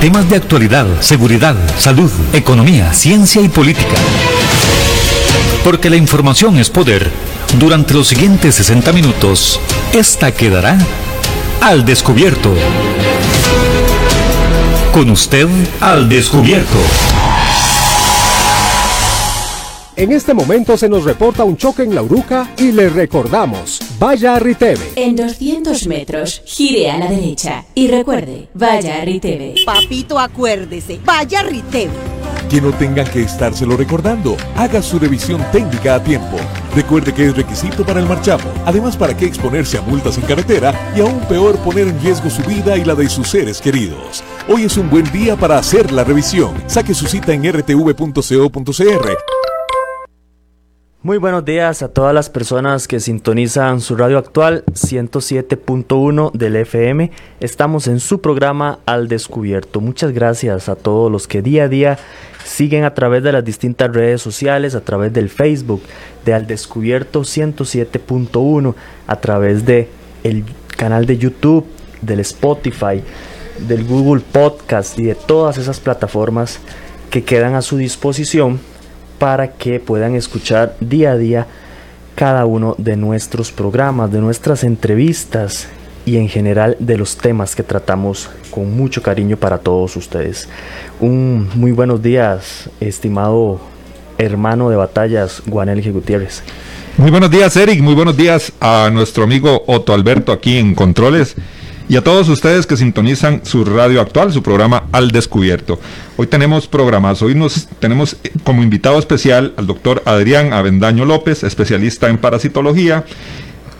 [0.00, 3.96] Temas de actualidad, seguridad, salud, economía, ciencia y política.
[5.64, 7.10] Porque la información es poder.
[7.58, 9.58] Durante los siguientes 60 minutos,
[9.92, 10.78] esta quedará
[11.60, 12.54] al descubierto.
[14.92, 15.48] Con usted
[15.80, 16.78] al descubierto.
[19.96, 24.36] En este momento se nos reporta un choque en la Uruca y le recordamos, vaya
[24.36, 24.92] a Riteve.
[24.96, 29.54] En 200 metros, gire a la derecha y recuerde, vaya a Riteve.
[29.64, 31.92] Papito, acuérdese, vaya a Riteve.
[32.48, 34.36] Que no tengan que estárselo recordando.
[34.56, 36.38] Haga su revisión técnica a tiempo.
[36.74, 38.44] Recuerde que es requisito para el marchamo.
[38.64, 42.42] Además, ¿para qué exponerse a multas en carretera y aún peor poner en riesgo su
[42.42, 44.22] vida y la de sus seres queridos?
[44.48, 46.54] Hoy es un buen día para hacer la revisión.
[46.68, 49.47] Saque su cita en rtv.co.cr.
[51.08, 57.10] Muy buenos días a todas las personas que sintonizan su radio actual 107.1 del FM.
[57.40, 59.80] Estamos en su programa Al Descubierto.
[59.80, 61.98] Muchas gracias a todos los que día a día
[62.44, 65.80] siguen a través de las distintas redes sociales, a través del Facebook
[66.26, 68.74] de Al Descubierto 107.1,
[69.06, 69.88] a través de
[70.24, 70.44] el
[70.76, 71.64] canal de YouTube,
[72.02, 73.02] del Spotify,
[73.66, 76.58] del Google Podcast y de todas esas plataformas
[77.08, 78.60] que quedan a su disposición
[79.18, 81.46] para que puedan escuchar día a día
[82.14, 85.68] cada uno de nuestros programas, de nuestras entrevistas
[86.04, 90.48] y en general de los temas que tratamos con mucho cariño para todos ustedes.
[91.00, 93.60] Un muy buenos días, estimado
[94.16, 96.42] hermano de batallas, Juanel Gutiérrez.
[96.96, 97.80] Muy buenos días, Eric.
[97.80, 101.36] Muy buenos días a nuestro amigo Otto Alberto aquí en Controles
[101.88, 105.80] y a todos ustedes que sintonizan su radio actual, su programa Al Descubierto.
[106.18, 112.08] Hoy tenemos programas, hoy nos tenemos como invitado especial al doctor Adrián Avendaño López, especialista
[112.10, 113.04] en parasitología,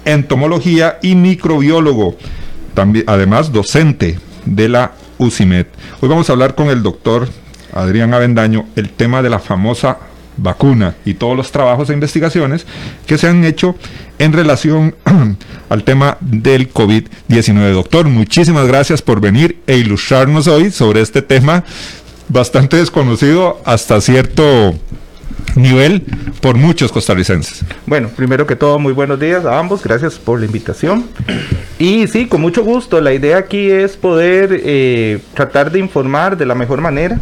[0.06, 2.16] entomología y microbiólogo,
[2.72, 5.66] también, además docente de la UCIMED.
[6.00, 7.28] Hoy vamos a hablar con el doctor
[7.74, 9.98] Adrián Avendaño el tema de la famosa
[10.38, 12.66] vacuna y todos los trabajos e investigaciones
[13.06, 13.74] que se han hecho
[14.18, 14.94] en relación
[15.68, 17.72] al tema del COVID-19.
[17.72, 21.64] Doctor, muchísimas gracias por venir e ilustrarnos hoy sobre este tema
[22.28, 24.74] bastante desconocido hasta cierto
[25.54, 26.02] nivel
[26.40, 27.64] por muchos costarricenses.
[27.86, 31.06] Bueno, primero que todo, muy buenos días a ambos, gracias por la invitación.
[31.78, 36.46] Y sí, con mucho gusto, la idea aquí es poder eh, tratar de informar de
[36.46, 37.18] la mejor manera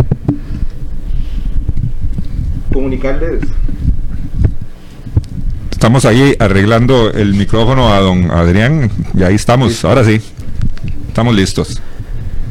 [2.77, 3.41] comunicarles.
[5.71, 10.21] Estamos ahí arreglando el micrófono a don Adrián y ahí estamos, ahora sí,
[11.09, 11.81] estamos listos.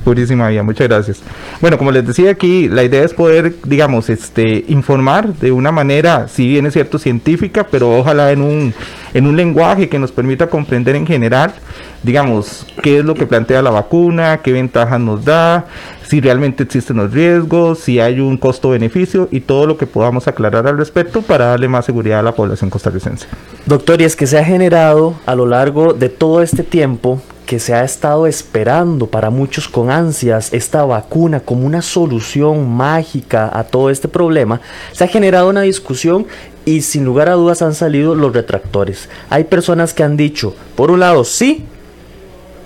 [0.04, 1.22] Purísima vía, muchas gracias.
[1.62, 6.28] Bueno, como les decía aquí, la idea es poder, digamos, este, informar de una manera,
[6.28, 8.74] si bien es cierto, científica, pero ojalá en un,
[9.14, 11.54] en un lenguaje que nos permita comprender en general,
[12.06, 15.66] digamos, qué es lo que plantea la vacuna, qué ventajas nos da,
[16.08, 20.68] si realmente existen los riesgos, si hay un costo-beneficio y todo lo que podamos aclarar
[20.68, 23.26] al respecto para darle más seguridad a la población costarricense.
[23.66, 27.60] Doctor, y es que se ha generado a lo largo de todo este tiempo que
[27.60, 33.64] se ha estado esperando para muchos con ansias esta vacuna como una solución mágica a
[33.64, 34.62] todo este problema,
[34.92, 36.28] se ha generado una discusión
[36.66, 39.10] y sin lugar a dudas han salido los retractores.
[39.30, 41.66] Hay personas que han dicho, por un lado, sí,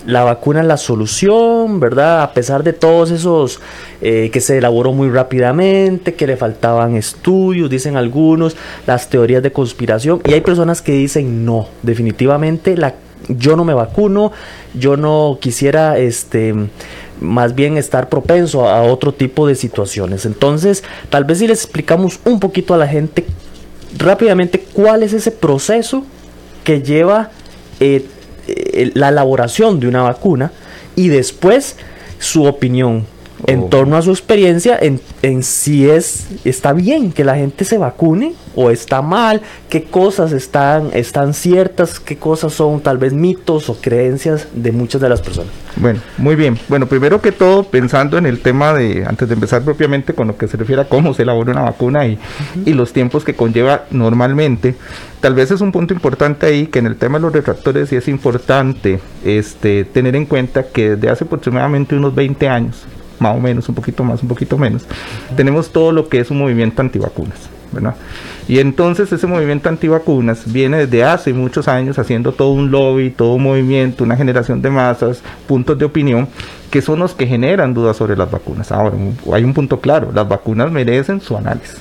[0.09, 2.23] la vacuna es la solución, ¿verdad?
[2.23, 3.59] A pesar de todos esos
[4.01, 9.51] eh, que se elaboró muy rápidamente, que le faltaban estudios, dicen algunos, las teorías de
[9.51, 12.95] conspiración, y hay personas que dicen no, definitivamente la
[13.27, 14.31] yo no me vacuno,
[14.73, 16.55] yo no quisiera este
[17.21, 20.25] más bien estar propenso a otro tipo de situaciones.
[20.25, 23.25] Entonces, tal vez si les explicamos un poquito a la gente
[23.97, 26.05] rápidamente cuál es ese proceso
[26.63, 27.29] que lleva
[27.79, 28.05] eh,
[28.93, 30.51] la elaboración de una vacuna
[30.95, 31.75] y después
[32.19, 33.05] su opinión
[33.47, 33.65] en oh.
[33.65, 38.33] torno a su experiencia en, en, si es está bien que la gente se vacune
[38.55, 43.79] o está mal, qué cosas están, están ciertas, qué cosas son tal vez mitos o
[43.79, 45.51] creencias de muchas de las personas.
[45.77, 46.57] Bueno, muy bien.
[46.67, 50.37] Bueno, primero que todo, pensando en el tema de, antes de empezar propiamente con lo
[50.37, 52.19] que se refiere a cómo se elabora una vacuna y,
[52.65, 54.75] y los tiempos que conlleva normalmente,
[55.21, 57.95] tal vez es un punto importante ahí que en el tema de los retractores sí
[57.95, 62.85] es importante este, tener en cuenta que desde hace aproximadamente unos 20 años,
[63.19, 64.85] más o menos, un poquito más, un poquito menos,
[65.35, 67.49] tenemos todo lo que es un movimiento antivacunas.
[67.71, 67.95] ¿verdad?
[68.47, 73.33] Y entonces ese movimiento antivacunas viene desde hace muchos años haciendo todo un lobby, todo
[73.35, 76.27] un movimiento, una generación de masas, puntos de opinión,
[76.71, 78.71] que son los que generan dudas sobre las vacunas.
[78.71, 78.95] Ahora,
[79.33, 81.77] hay un punto claro, las vacunas merecen su análisis.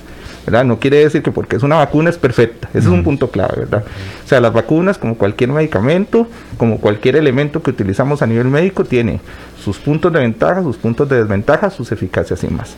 [0.51, 0.65] ¿Verdad?
[0.65, 3.55] No quiere decir que porque es una vacuna es perfecta, ese es un punto clave,
[3.59, 3.85] ¿verdad?
[4.25, 8.85] O sea, las vacunas, como cualquier medicamento, como cualquier elemento que utilizamos a nivel médico,
[8.85, 9.21] tiene
[9.63, 12.77] sus puntos de ventaja, sus puntos de desventaja, sus eficacias y más.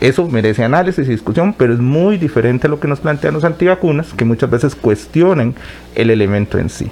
[0.00, 3.44] Eso merece análisis y discusión, pero es muy diferente a lo que nos plantean los
[3.44, 5.54] antivacunas, que muchas veces cuestionan
[5.94, 6.90] el elemento en sí.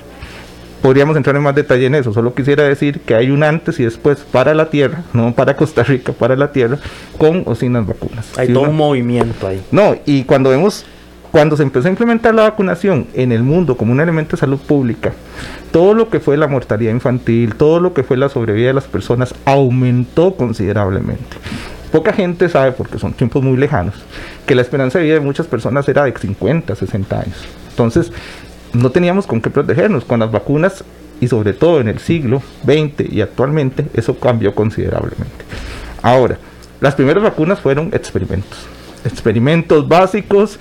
[0.82, 3.84] Podríamos entrar en más detalle en eso, solo quisiera decir que hay un antes y
[3.84, 6.78] después para la Tierra, no para Costa Rica, para la Tierra,
[7.18, 8.26] con o sin las vacunas.
[8.38, 9.60] Hay Si todo uno- un movimiento ahí.
[9.72, 10.84] no, y cuando vemos,
[11.32, 14.58] cuando se empezó a implementar la vacunación en el mundo como un elemento de salud
[14.58, 15.12] pública,
[15.72, 18.84] todo lo que fue la mortalidad infantil, todo lo que fue la sobrevida de las
[18.84, 21.24] personas aumentó considerablemente.
[21.90, 23.94] Poca gente sabe, porque son tiempos muy lejanos,
[24.46, 27.36] que la esperanza de vida de muchas personas era de 50, 60 años.
[27.70, 28.12] Entonces,
[28.72, 30.04] no teníamos con qué protegernos.
[30.04, 30.84] Con las vacunas,
[31.20, 35.44] y sobre todo en el siglo XX y actualmente, eso cambió considerablemente.
[36.02, 36.38] Ahora,
[36.80, 38.58] las primeras vacunas fueron experimentos.
[39.04, 40.58] Experimentos básicos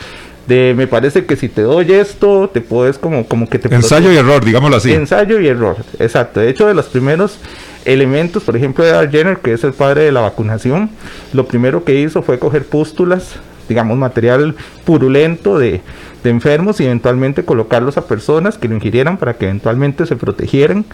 [0.48, 3.74] de, me parece que si te doy esto, te puedes como, como que te...
[3.74, 4.94] Ensayo y error, digámoslo así.
[4.94, 6.40] Ensayo y error, exacto.
[6.40, 7.38] De hecho, de los primeros
[7.86, 10.90] elementos, por ejemplo, de Jenner, que es el padre de la vacunación,
[11.34, 13.36] lo primero que hizo fue coger pústulas,
[13.68, 14.56] digamos, material
[14.86, 15.82] purulento de,
[16.24, 20.86] de enfermos y eventualmente colocarlos a personas que lo ingirieran para que eventualmente se protegieran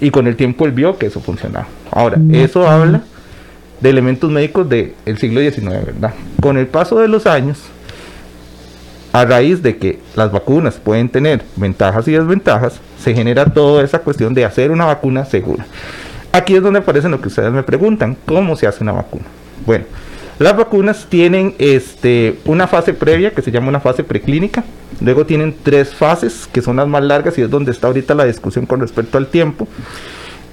[0.00, 1.66] y con el tiempo él vio que eso funcionaba.
[1.90, 3.02] Ahora, eso habla
[3.80, 6.14] de elementos médicos del siglo XIX, ¿verdad?
[6.40, 7.58] Con el paso de los años,
[9.12, 13.98] a raíz de que las vacunas pueden tener ventajas y desventajas, se genera toda esa
[13.98, 15.66] cuestión de hacer una vacuna segura.
[16.32, 19.24] Aquí es donde aparece lo que ustedes me preguntan, ¿cómo se hace una vacuna?
[19.66, 19.84] Bueno,
[20.38, 24.64] las vacunas tienen este, una fase previa que se llama una fase preclínica,
[25.00, 28.24] luego tienen tres fases que son las más largas y es donde está ahorita la
[28.24, 29.68] discusión con respecto al tiempo.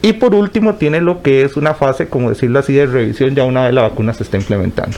[0.01, 3.43] Y por último tiene lo que es una fase, como decirlo así, de revisión ya
[3.43, 4.97] una vez la vacuna se está implementando.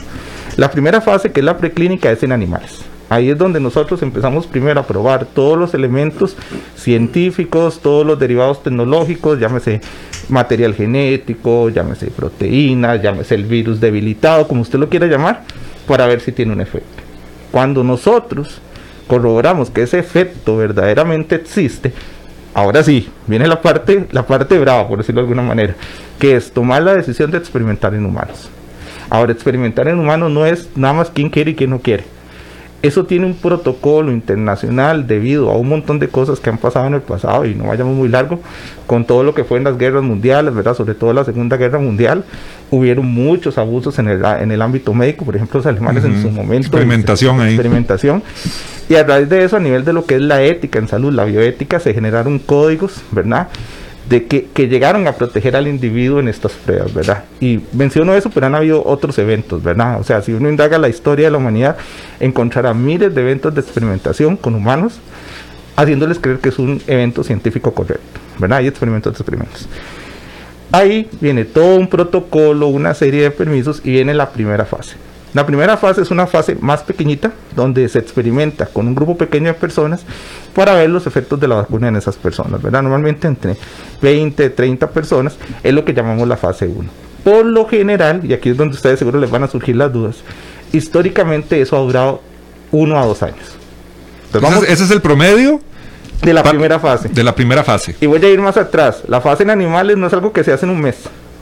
[0.56, 2.84] La primera fase, que es la preclínica, es en animales.
[3.12, 6.34] Ahí es donde nosotros empezamos primero a probar todos los elementos
[6.74, 9.82] científicos, todos los derivados tecnológicos, llámese
[10.30, 15.42] material genético, llámese proteínas, llámese el virus debilitado, como usted lo quiera llamar,
[15.86, 17.02] para ver si tiene un efecto.
[17.50, 18.62] Cuando nosotros
[19.08, 21.92] corroboramos que ese efecto verdaderamente existe,
[22.54, 25.74] ahora sí, viene la parte, la parte brava, por decirlo de alguna manera,
[26.18, 28.48] que es tomar la decisión de experimentar en humanos.
[29.10, 32.04] Ahora, experimentar en humanos no es nada más quién quiere y quién no quiere.
[32.82, 36.94] Eso tiene un protocolo internacional debido a un montón de cosas que han pasado en
[36.94, 38.40] el pasado y no vayamos muy largo
[38.88, 40.74] con todo lo que fue en las guerras mundiales, ¿verdad?
[40.74, 42.24] Sobre todo la Segunda Guerra Mundial,
[42.70, 46.30] hubieron muchos abusos en el, en el ámbito médico, por ejemplo, los alemanes en su
[46.30, 46.66] momento.
[46.66, 47.54] Experimentación ahí.
[47.54, 48.22] Experimentación.
[48.88, 51.12] Y a raíz de eso, a nivel de lo que es la ética en salud,
[51.12, 53.48] la bioética, se generaron códigos, ¿verdad?
[54.12, 57.24] De que, que llegaron a proteger al individuo en estas pruebas, ¿verdad?
[57.40, 59.98] Y menciono eso, pero han habido otros eventos, ¿verdad?
[59.98, 61.78] O sea, si uno indaga la historia de la humanidad,
[62.20, 65.00] encontrará miles de eventos de experimentación con humanos,
[65.76, 68.58] haciéndoles creer que es un evento científico correcto, ¿verdad?
[68.58, 69.66] Hay experimentos de experimentos.
[70.72, 74.96] Ahí viene todo un protocolo, una serie de permisos y viene la primera fase.
[75.34, 79.46] La primera fase es una fase más pequeñita, donde se experimenta con un grupo pequeño
[79.46, 80.02] de personas
[80.54, 82.82] para ver los efectos de la vacuna en esas personas, ¿verdad?
[82.82, 83.56] Normalmente entre
[84.02, 86.88] 20, 30 personas es lo que llamamos la fase 1.
[87.24, 90.16] Por lo general, y aquí es donde ustedes seguro les van a surgir las dudas,
[90.72, 92.20] históricamente eso ha durado
[92.70, 93.38] uno a dos años.
[93.38, 95.60] Entonces, Entonces, vamos ese es el promedio
[96.22, 97.08] de la primera fase.
[97.08, 97.96] de la primera fase.
[98.00, 99.02] Y voy a ir más atrás.
[99.08, 100.96] La fase en animales no es algo que se hace en un mes.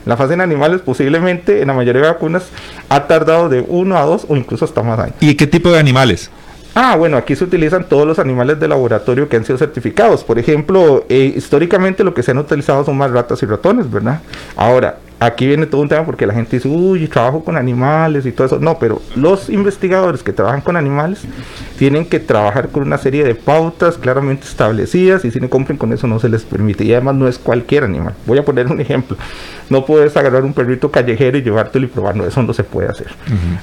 [0.05, 2.43] La fase en animales posiblemente en la mayoría de vacunas
[2.89, 5.15] ha tardado de uno a dos o incluso hasta más años.
[5.19, 6.29] ¿Y qué tipo de animales?
[6.73, 10.23] Ah, bueno, aquí se utilizan todos los animales de laboratorio que han sido certificados.
[10.23, 14.21] Por ejemplo, eh, históricamente lo que se han utilizado son más ratas y ratones, ¿verdad?
[14.55, 18.31] Ahora, aquí viene todo un tema porque la gente dice, uy, trabajo con animales y
[18.31, 18.59] todo eso.
[18.59, 21.21] No, pero los investigadores que trabajan con animales
[21.77, 25.93] tienen que trabajar con una serie de pautas claramente establecidas y si no cumplen con
[25.93, 26.83] eso no se les permite.
[26.85, 28.15] Y además no es cualquier animal.
[28.25, 29.15] Voy a poner un ejemplo.
[29.69, 32.25] No puedes agarrar un perrito callejero y llevártelo y probarlo.
[32.25, 33.07] Eso no se puede hacer.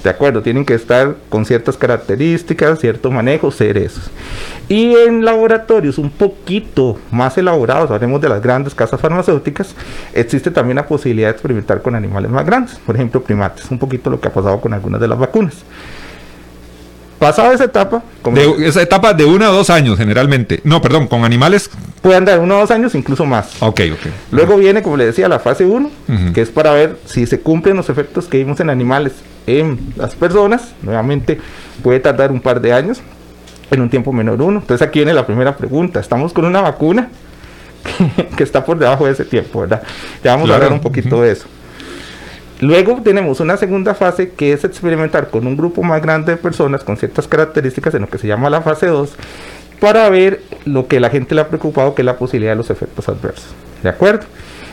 [0.03, 4.11] De acuerdo, tienen que estar con ciertas características, cierto manejo, ser esos.
[4.69, 9.75] Y en laboratorios un poquito más elaborados, hablemos de las grandes casas farmacéuticas,
[10.15, 14.11] existe también la posibilidad de experimentar con animales más grandes, por ejemplo primates, un poquito
[14.11, 15.55] lo que ha pasado con algunas de las vacunas.
[17.19, 20.61] Pasada esa etapa, como De, esa etapa de uno a dos años generalmente.
[20.63, 21.69] No, perdón, con animales.
[22.01, 23.61] pueden dar uno o dos años, incluso más.
[23.61, 24.13] Ok, ok.
[24.31, 26.33] Luego viene, como le decía, la fase 1, Ujú.
[26.33, 29.15] que es para ver si se cumplen los efectos que vimos en animales
[29.49, 30.75] en las personas.
[30.83, 31.41] Nuevamente
[31.83, 33.01] puede tardar un par de años,
[33.73, 34.61] en un tiempo menor uno.
[34.61, 35.99] Entonces aquí viene la primera pregunta.
[35.99, 37.09] Estamos con una vacuna
[38.37, 39.83] que, está por debajo de ese tiempo, ¿verdad?
[40.23, 40.63] Ya vamos Claro.
[40.63, 41.47] a hablar un poquito de eso.
[42.61, 46.83] Luego tenemos una segunda fase que es experimentar con un grupo más grande de personas
[46.83, 49.13] con ciertas características en lo que se llama la fase 2
[49.81, 52.71] para ver lo que la gente le ha preocupado que es la posibilidad de los
[52.71, 53.47] efectos adversos.
[53.83, 54.27] ¿De acuerdo?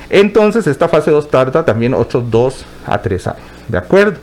[0.09, 3.39] Entonces esta fase 2 tarda también otros 2 a 3 años.
[3.67, 4.17] ¿De acuerdo?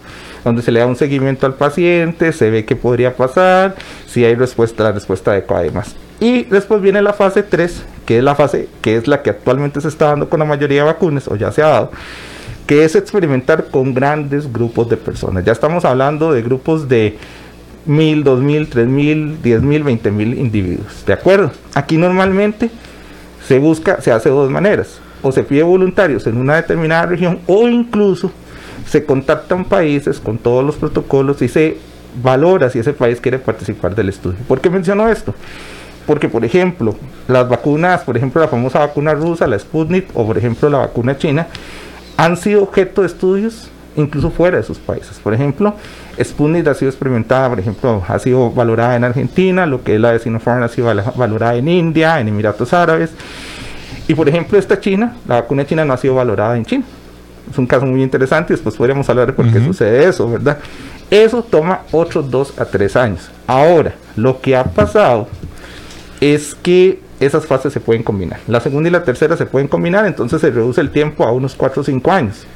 [0.45, 3.77] Donde se le da un seguimiento al paciente, se ve qué podría pasar,
[4.09, 5.95] si hay respuesta, la respuesta adecuada y demás.
[6.23, 9.81] Y después viene la fase 3, que es la fase que es la que actualmente
[9.81, 11.91] se está dando con la mayoría de vacunas, o ya se ha dado,
[12.65, 15.45] que es experimentar con grandes grupos de personas.
[15.45, 17.19] Ya estamos hablando de grupos de
[17.87, 21.05] mil, dos mil, tres mil, diez mil, veinte mil individuos.
[21.05, 21.51] ¿De acuerdo?
[21.75, 22.71] Aquí normalmente
[23.45, 25.01] se busca, se hace de dos maneras.
[25.23, 28.31] O se pide voluntarios en una determinada región o incluso
[28.87, 31.79] se contactan países con todos los protocolos y se
[32.23, 34.39] valora si ese país quiere participar del estudio.
[34.47, 35.35] ¿Por qué menciono esto?
[36.07, 36.95] Porque, por ejemplo,
[37.29, 41.17] las vacunas, por ejemplo, la famosa vacuna rusa, la Sputnik, o por ejemplo la vacuna
[41.17, 41.47] china,
[42.17, 45.19] han sido objeto de estudios incluso fuera de sus países.
[45.19, 45.75] Por ejemplo,
[46.23, 50.13] Sputnik ha sido experimentada, por ejemplo, ha sido valorada en Argentina, lo que es la
[50.13, 53.11] de Sinopharm ha sido valorada en India, en Emiratos Árabes.
[54.09, 56.85] Y por ejemplo, esta China, la vacuna china no ha sido valorada en China.
[57.51, 60.59] Es un caso muy interesante y después podríamos hablar de por qué sucede eso, ¿verdad?
[61.11, 63.31] Eso toma otros dos a tres años.
[63.47, 65.29] Ahora, lo que ha pasado
[66.23, 68.39] es que esas fases se pueden combinar.
[68.47, 71.57] La segunda y la tercera se pueden combinar, entonces se reduce el tiempo a unos
[71.57, 72.47] 4 o 5 años.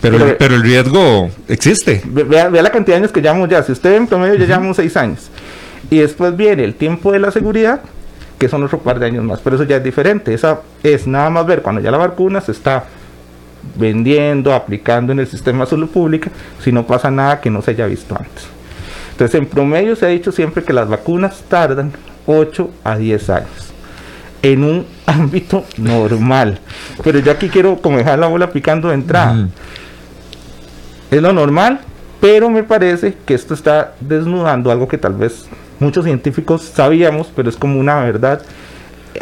[0.00, 2.02] Pero, pero, el riesgo existe.
[2.04, 3.62] Vea, la cantidad de años que llevamos ya.
[3.62, 5.30] Si usted en promedio ya llevamos 6 años.
[5.90, 7.80] Y después viene el tiempo de la seguridad,
[8.38, 9.40] que son otro par de años más.
[9.40, 10.32] Pero eso ya es diferente.
[10.32, 12.84] Esa es nada más ver cuando ya la vacuna se está
[13.78, 16.30] vendiendo, aplicando en el sistema de salud pública,
[16.62, 18.46] si no pasa nada que no se haya visto antes.
[19.12, 21.92] Entonces, en promedio se ha dicho siempre que las vacunas tardan
[22.26, 23.74] 8 a 10 años
[24.44, 26.58] en un ámbito normal.
[27.02, 29.48] Pero yo aquí quiero como dejar la bola picando de entrada.
[31.10, 31.80] Es lo normal,
[32.20, 35.46] pero me parece que esto está desnudando algo que tal vez
[35.80, 38.42] muchos científicos sabíamos, pero es como una verdad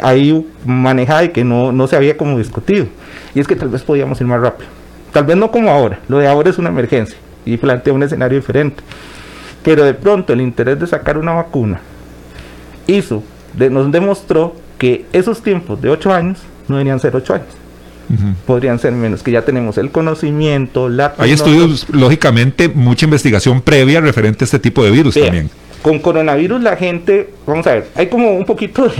[0.01, 2.87] ahí manejada y que no, no se había como discutido.
[3.33, 4.69] Y es que tal vez podíamos ir más rápido.
[5.11, 5.99] Tal vez no como ahora.
[6.07, 8.83] Lo de ahora es una emergencia y plantea un escenario diferente.
[9.63, 11.79] Pero de pronto el interés de sacar una vacuna
[12.87, 13.23] hizo,
[13.57, 17.47] nos demostró que esos tiempos de 8 años no deberían ser 8 años.
[18.45, 21.15] Podrían ser menos, que ya tenemos el conocimiento, la...
[21.17, 25.49] Hay estudios, lógicamente, mucha investigación previa referente a este tipo de virus también.
[25.81, 28.91] Con coronavirus la gente, vamos a ver, hay como un poquito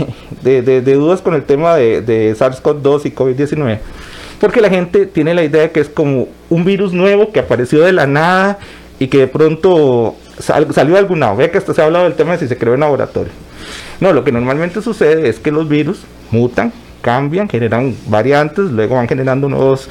[0.42, 3.78] de, de, dudas con el tema de, de SARS-CoV-2 y COVID-19,
[4.40, 7.82] porque la gente tiene la idea de que es como un virus nuevo que apareció
[7.82, 8.58] de la nada
[8.98, 11.36] y que de pronto salió de algún lado.
[11.36, 13.32] Vea que hasta se ha hablado del tema de si se creó en laboratorio.
[14.04, 19.08] No, lo que normalmente sucede es que los virus mutan, cambian, generan variantes, luego van
[19.08, 19.88] generando nuevos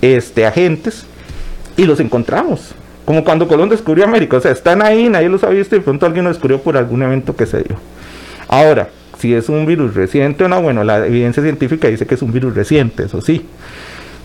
[0.00, 1.04] este, agentes
[1.76, 2.76] y los encontramos.
[3.04, 5.84] Como cuando Colón descubrió América, o sea, están ahí, nadie los ha visto y de
[5.84, 7.76] pronto alguien lo descubrió por algún evento que se dio.
[8.46, 12.22] Ahora, si es un virus reciente o no, bueno, la evidencia científica dice que es
[12.22, 13.46] un virus reciente, eso sí,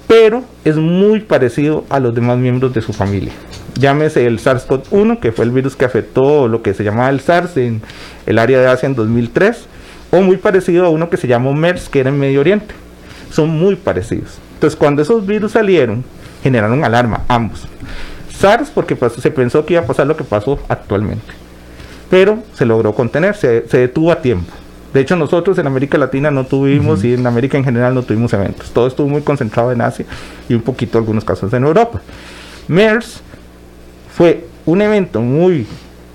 [0.05, 3.33] pero es muy parecido a los demás miembros de su familia
[3.75, 7.57] llámese el SARS-CoV-1, que fue el virus que afectó lo que se llamaba el SARS
[7.57, 7.81] en
[8.25, 9.67] el área de Asia en 2003,
[10.11, 12.73] o muy parecido a uno que se llamó MERS, que era en Medio Oriente.
[13.31, 14.39] Son muy parecidos.
[14.55, 16.03] Entonces, cuando esos virus salieron,
[16.43, 17.65] generaron alarma, ambos.
[18.37, 21.33] SARS, porque se pensó que iba a pasar lo que pasó actualmente.
[22.09, 24.51] Pero se logró contener, se, detuvo a tiempo.
[24.93, 28.33] De hecho, nosotros en América Latina no tuvimos, y en América en general no tuvimos
[28.33, 28.71] eventos.
[28.71, 30.05] Todo estuvo muy concentrado en Asia
[30.49, 32.01] y un poquito algunos casos en Europa.
[32.67, 33.21] MERS
[34.15, 35.65] fue un evento muy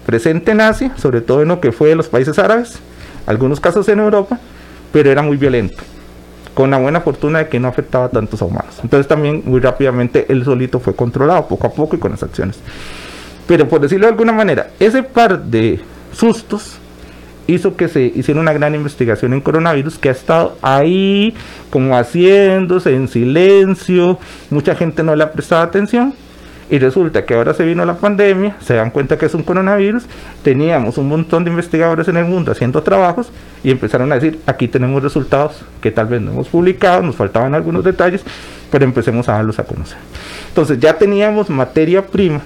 [0.05, 2.79] presente en Asia, sobre todo en lo que fue los países árabes,
[3.27, 4.39] algunos casos en Europa,
[4.93, 5.83] pero era muy violento,
[6.55, 8.77] con la buena fortuna de que no afectaba a tantos humanos.
[8.83, 12.59] Entonces también muy rápidamente él solito fue controlado, poco a poco y con las acciones.
[13.47, 15.81] Pero por decirlo de alguna manera, ese par de
[16.13, 16.79] sustos
[17.47, 21.35] hizo que se hiciera una gran investigación en coronavirus que ha estado ahí
[21.71, 24.19] como haciéndose en silencio,
[24.51, 26.15] mucha gente no le ha prestado atención
[26.69, 30.05] y resulta que ahora se vino la pandemia, se dan cuenta que es un coronavirus,
[30.43, 33.31] teníamos un montón de investigadores en el mundo haciendo trabajos
[33.63, 37.55] y empezaron a decir, aquí tenemos resultados que tal vez no hemos publicado, nos faltaban
[37.55, 38.23] algunos detalles,
[38.71, 39.99] pero empecemos a darlos a conocer.
[40.49, 42.41] Entonces ya teníamos materia prima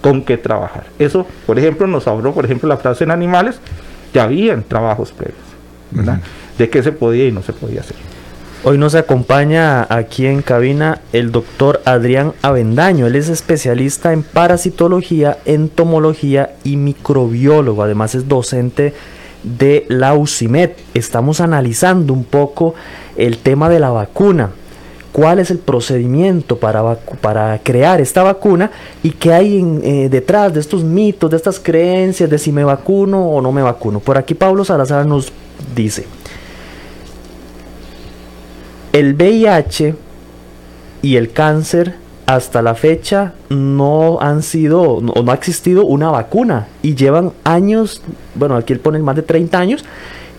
[0.00, 0.84] con que trabajar.
[0.98, 3.60] Eso, por ejemplo, nos ahorró, por ejemplo, la frase en animales,
[4.14, 5.38] ya habían trabajos previos,
[5.90, 6.20] ¿verdad?
[6.58, 7.96] De qué se podía y no se podía hacer.
[8.64, 13.08] Hoy nos acompaña aquí en cabina el doctor Adrián Avendaño.
[13.08, 17.82] Él es especialista en parasitología, entomología y microbiólogo.
[17.82, 18.94] Además es docente
[19.42, 20.70] de la UCIMED.
[20.94, 22.76] Estamos analizando un poco
[23.16, 24.50] el tema de la vacuna.
[25.10, 28.70] cuál es el procedimiento para, para crear esta vacuna
[29.02, 33.26] y qué hay eh, detrás de estos mitos, de estas creencias de si me vacuno
[33.26, 33.98] o no me vacuno.
[33.98, 35.32] Por aquí Pablo Salazar nos
[35.74, 36.06] dice,
[38.92, 39.94] el VIH
[41.02, 41.94] y el cáncer
[42.26, 48.02] hasta la fecha no han sido o no ha existido una vacuna y llevan años,
[48.34, 49.84] bueno, aquí él pone más de 30 años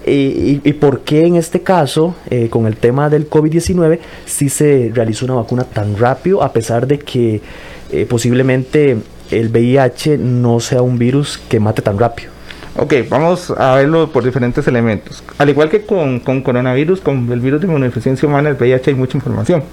[0.06, 5.26] y, por qué en este caso, eh, con el tema del COVID-19, sí se realizó
[5.26, 7.42] una vacuna tan rápido, a pesar de que
[7.90, 8.98] eh, posiblemente
[9.32, 12.33] el VIH no sea un virus que mate tan rápido?
[12.76, 15.24] Ok, vamos a verlo por diferentes elementos.
[15.38, 18.96] Al igual que con, con coronavirus, con el virus de inmunodeficiencia humana, el VIH hay
[18.96, 19.64] mucha información.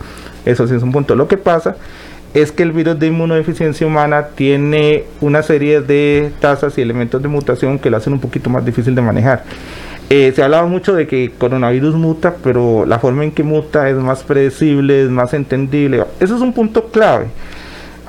[0.44, 1.14] Eso sí es un punto.
[1.14, 1.76] Lo que pasa
[2.34, 7.28] es que el virus de inmunodeficiencia humana tiene una serie de tasas y elementos de
[7.28, 9.44] mutación que lo hacen un poquito más difícil de manejar.
[10.10, 13.88] Eh, se ha hablado mucho de que coronavirus muta, pero la forma en que muta
[13.88, 16.04] es más predecible, es más entendible.
[16.18, 17.28] Eso es un punto clave.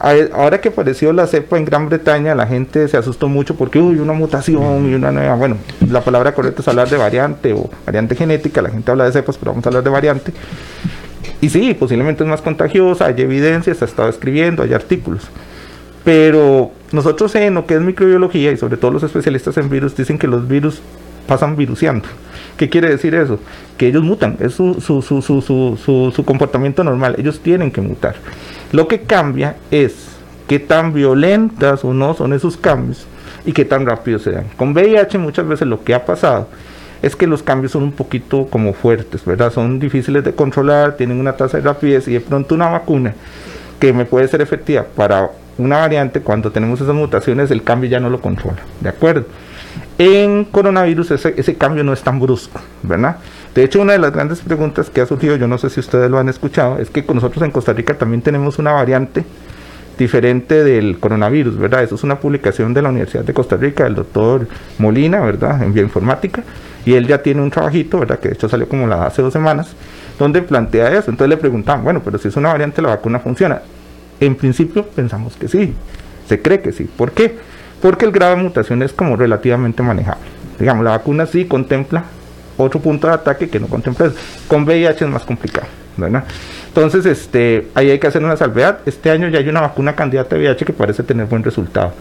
[0.01, 3.99] Ahora que apareció la cepa en Gran Bretaña, la gente se asustó mucho porque, uy,
[3.99, 5.35] una mutación y una nueva.
[5.35, 8.63] Bueno, la palabra correcta es hablar de variante o variante genética.
[8.63, 10.33] La gente habla de cepas, pero vamos a hablar de variante.
[11.39, 15.29] Y sí, posiblemente es más contagiosa, hay evidencia, se ha estado escribiendo, hay artículos.
[16.03, 20.17] Pero nosotros en lo que es microbiología y sobre todo los especialistas en virus dicen
[20.17, 20.81] que los virus
[21.27, 22.07] pasan viruseando.
[22.57, 23.39] ¿Qué quiere decir eso?
[23.77, 28.15] Que ellos mutan, es su, su, su, su, su comportamiento normal, ellos tienen que mutar.
[28.71, 30.09] Lo que cambia es
[30.47, 33.05] qué tan violentas o no son esos cambios
[33.45, 34.45] y qué tan rápido se dan.
[34.57, 36.47] Con VIH muchas veces lo que ha pasado
[37.01, 39.51] es que los cambios son un poquito como fuertes, ¿verdad?
[39.51, 43.13] Son difíciles de controlar, tienen una tasa de rapidez y de pronto una vacuna
[43.79, 47.99] que me puede ser efectiva para una variante, cuando tenemos esas mutaciones, el cambio ya
[47.99, 49.25] no lo controla, ¿de acuerdo?
[49.97, 53.17] En coronavirus ese, cambio no es tan brusco, ¿verdad?
[53.53, 56.09] De hecho, una de las grandes preguntas que ha surgido, yo no sé si ustedes
[56.09, 59.23] lo han escuchado, es que nosotros en Costa Rica también tenemos una variante
[59.97, 61.83] diferente del coronavirus, ¿verdad?
[61.83, 64.47] Eso es una publicación de la Universidad de Costa Rica, del doctor
[64.79, 65.61] Molina, ¿verdad?
[65.61, 66.43] En bioinformática,
[66.85, 68.19] y él ya tiene un trabajito, ¿verdad?
[68.19, 69.75] Que de hecho salió como la, hace dos semanas,
[70.17, 71.11] donde plantea eso.
[71.11, 73.61] Entonces le preguntaban, bueno, pero si es una variante, la vacuna funciona.
[74.19, 75.73] En principio pensamos que sí,
[76.27, 76.85] se cree que sí.
[76.85, 77.35] ¿Por qué?
[77.81, 80.25] Porque el grado de mutación es como relativamente manejable.
[80.59, 82.03] Digamos, la vacuna sí contempla
[82.57, 84.15] otro punto de ataque que no contempla eso.
[84.47, 85.67] Con VIH es más complicado,
[85.97, 86.23] ¿verdad?
[86.67, 88.79] Entonces, este, ahí hay que hacer una salvedad.
[88.85, 91.93] Este año ya hay una vacuna candidata a VIH que parece tener buen resultado,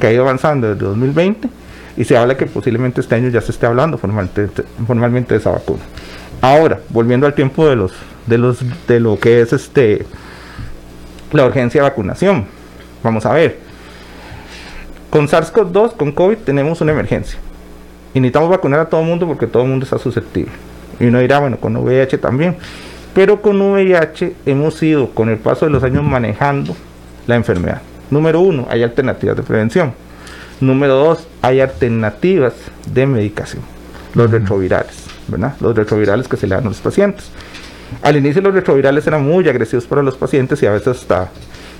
[0.00, 1.48] que ha ido avanzando desde 2020
[1.96, 5.50] y se habla que posiblemente este año ya se esté hablando formalmente, formalmente de esa
[5.50, 5.82] vacuna.
[6.40, 7.92] Ahora, volviendo al tiempo de los
[8.26, 10.06] de los de lo que es este
[11.32, 12.46] la urgencia de vacunación.
[13.02, 13.67] Vamos a ver.
[15.10, 17.38] Con SARS-CoV-2, con COVID tenemos una emergencia.
[18.12, 20.52] Y necesitamos vacunar a todo el mundo porque todo el mundo está susceptible.
[21.00, 22.56] Y uno dirá, bueno, con VIH también.
[23.14, 26.76] Pero con VIH hemos ido con el paso de los años manejando
[27.26, 27.80] la enfermedad.
[28.10, 29.92] Número uno, hay alternativas de prevención.
[30.60, 32.54] Número dos, hay alternativas
[32.92, 33.62] de medicación.
[34.14, 35.54] Los retrovirales, ¿verdad?
[35.60, 37.30] Los retrovirales que se le dan a los pacientes.
[38.02, 41.30] Al inicio los retrovirales eran muy agresivos para los pacientes y a veces hasta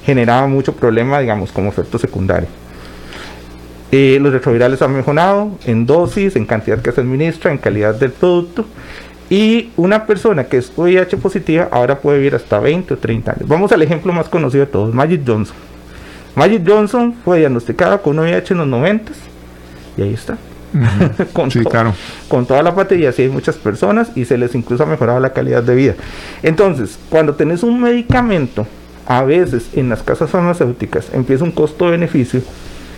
[0.04, 2.48] generaban mucho problema, digamos, como efecto secundario.
[3.90, 8.12] Eh, los retrovirales han mejorado en dosis, en cantidad que se administra, en calidad del
[8.12, 8.66] producto.
[9.30, 13.48] Y una persona que es VIH positiva ahora puede vivir hasta 20 o 30 años.
[13.48, 15.56] Vamos al ejemplo más conocido de todos, Magic Johnson.
[16.34, 19.12] Magic Johnson fue diagnosticada con VIH en los 90
[19.96, 20.38] y ahí está.
[21.32, 21.94] con, sí, claro.
[22.28, 25.32] con toda la patilla, sí hay muchas personas y se les incluso ha mejorado la
[25.32, 25.94] calidad de vida.
[26.42, 28.66] Entonces, cuando tenés un medicamento,
[29.06, 32.42] a veces en las casas farmacéuticas empieza un costo-beneficio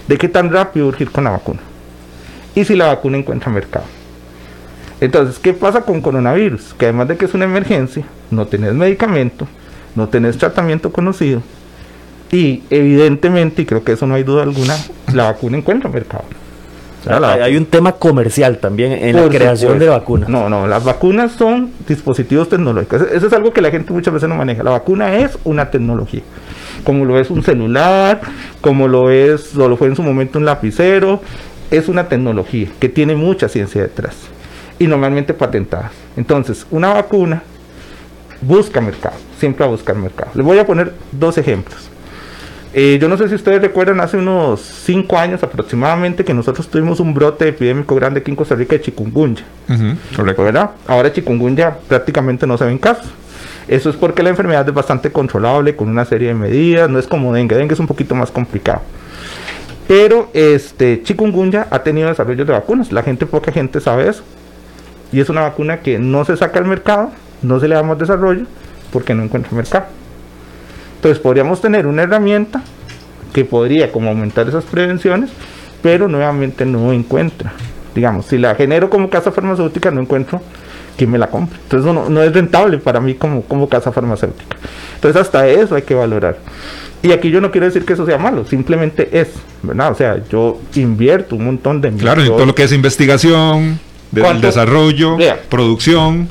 [0.09, 1.61] de qué tan rápido urgir con la vacuna
[2.55, 3.87] y si la vacuna encuentra mercado.
[5.01, 6.75] Entonces, ¿qué pasa con coronavirus?
[6.75, 9.47] Que además de que es una emergencia, no tenés medicamento,
[9.95, 11.43] no tenés tratamiento conocido
[12.31, 14.77] y evidentemente, y creo que eso no hay duda alguna,
[15.13, 16.25] la vacuna encuentra mercado.
[17.09, 20.29] Hay, un tema comercial también en la creación de vacunas.
[20.29, 23.03] No, no, las vacunas son dispositivos tecnológicos.
[23.13, 24.63] Eso es algo que la gente muchas veces no maneja.
[24.63, 26.23] La vacuna es una tecnología
[26.85, 28.21] como lo es un celular,
[28.61, 31.21] como lo es, o lo fue en su momento un lapicero,
[31.71, 34.17] es una tecnología que tiene mucha ciencia detrás
[34.79, 35.93] y normalmente patentadas.
[36.17, 37.43] Entonces, una vacuna
[38.41, 40.31] busca mercado, siempre va a buscar mercado.
[40.35, 41.90] Les voy a poner dos ejemplos.
[42.73, 47.01] Eh, yo no sé si ustedes recuerdan hace unos cinco años aproximadamente que nosotros tuvimos
[47.01, 49.43] un brote epidémico grande aquí en Costa Rica de chikungunya.
[50.15, 50.45] correcto.
[50.45, 50.71] ¿verdad?
[50.87, 53.07] Ahora chikungunya prácticamente no se ven casos.
[53.67, 57.07] Eso es porque la enfermedad es bastante controlable con una serie de medidas, no es
[57.07, 58.83] como dengue, dengue es un poquito más complicado.
[59.87, 64.23] Pero este chikungunya ha tenido desarrollo de vacunas, la gente poca gente sabe eso.
[65.13, 67.11] Y es una vacuna que no se saca al mercado,
[67.43, 68.47] no se le da más desarrollo
[68.93, 69.87] porque no encuentra mercado.
[71.01, 72.63] Entonces podríamos tener una herramienta
[73.33, 75.31] que podría como aumentar esas prevenciones,
[75.83, 77.55] pero nuevamente no encuentra.
[77.95, 80.43] Digamos, si la genero como casa farmacéutica, no encuentro
[80.99, 81.59] quien me la compre.
[81.63, 84.59] Entonces no, no es rentable para mí como, como casa farmacéutica.
[84.97, 86.37] Entonces hasta eso hay que valorar.
[87.03, 89.29] Y aquí yo no quiero decir que eso sea malo, simplemente es,
[89.63, 89.93] ¿verdad?
[89.93, 91.93] O sea, yo invierto un montón de...
[91.93, 95.17] Claro, en todo lo que es investigación, del desarrollo,
[95.49, 96.29] producción.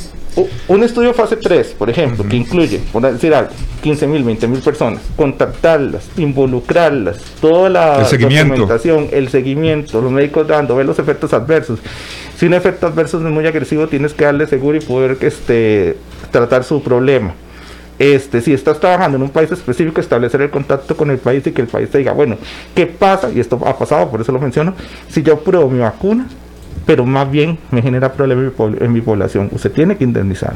[0.67, 4.62] Un estudio fase 3, por ejemplo, que incluye, por decir algo, 15 mil, 20 mil
[4.62, 11.34] personas, contactarlas, involucrarlas, toda la el documentación, el seguimiento, los médicos dando, ver los efectos
[11.34, 11.80] adversos.
[12.38, 15.97] Si un efecto adverso es muy agresivo, tienes que darle seguro y poder este,
[16.32, 17.34] tratar su problema.
[17.99, 21.52] Este, si estás trabajando en un país específico, establecer el contacto con el país y
[21.52, 22.38] que el país te diga, bueno,
[22.73, 23.30] ¿qué pasa?
[23.30, 24.73] Y esto ha pasado, por eso lo menciono.
[25.10, 26.25] Si yo pruebo mi vacuna,
[26.85, 29.49] pero más bien me genera problemas en mi población.
[29.51, 30.53] Usted tiene que indemnizar.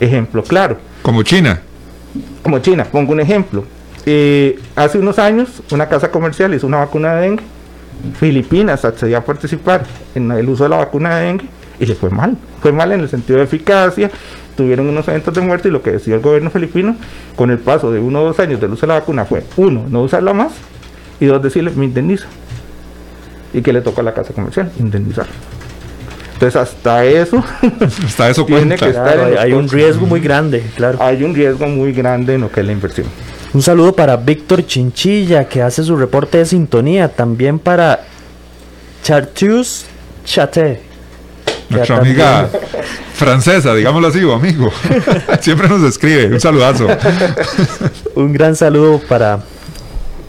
[0.00, 0.78] Ejemplo claro.
[1.02, 1.60] Como China.
[2.42, 3.64] Como China, pongo un ejemplo.
[4.04, 7.44] Eh, hace unos años, una casa comercial hizo una vacuna de dengue.
[8.18, 9.84] Filipinas accedió a participar
[10.14, 11.46] en el uso de la vacuna de dengue
[11.80, 12.36] y le fue mal.
[12.60, 14.10] Fue mal en el sentido de eficacia,
[14.56, 16.96] tuvieron unos eventos de muerte y lo que decidió el gobierno filipino
[17.36, 19.84] con el paso de uno o dos años del uso de la vacuna fue, uno,
[19.88, 20.52] no usarla más
[21.20, 22.26] y dos, decirle, me indemniza.
[23.52, 24.70] ¿Y que le toca a la casa comercial?
[24.78, 25.26] Indemnizar.
[26.36, 27.42] Entonces hasta eso,
[28.04, 30.98] hasta eso tiene que estar hay, un riesgo muy grande, claro.
[31.00, 33.06] Hay un riesgo muy grande en lo que es la inversión.
[33.54, 38.00] Un saludo para Víctor Chinchilla que hace su reporte de sintonía, también para
[39.02, 39.86] Chartius
[40.26, 40.82] Chate.
[41.70, 42.50] Nuestra amiga
[43.14, 44.70] francesa, digámoslo así, amigo.
[45.40, 46.26] Siempre nos escribe.
[46.26, 46.86] Un saludazo.
[48.14, 49.40] un gran saludo para,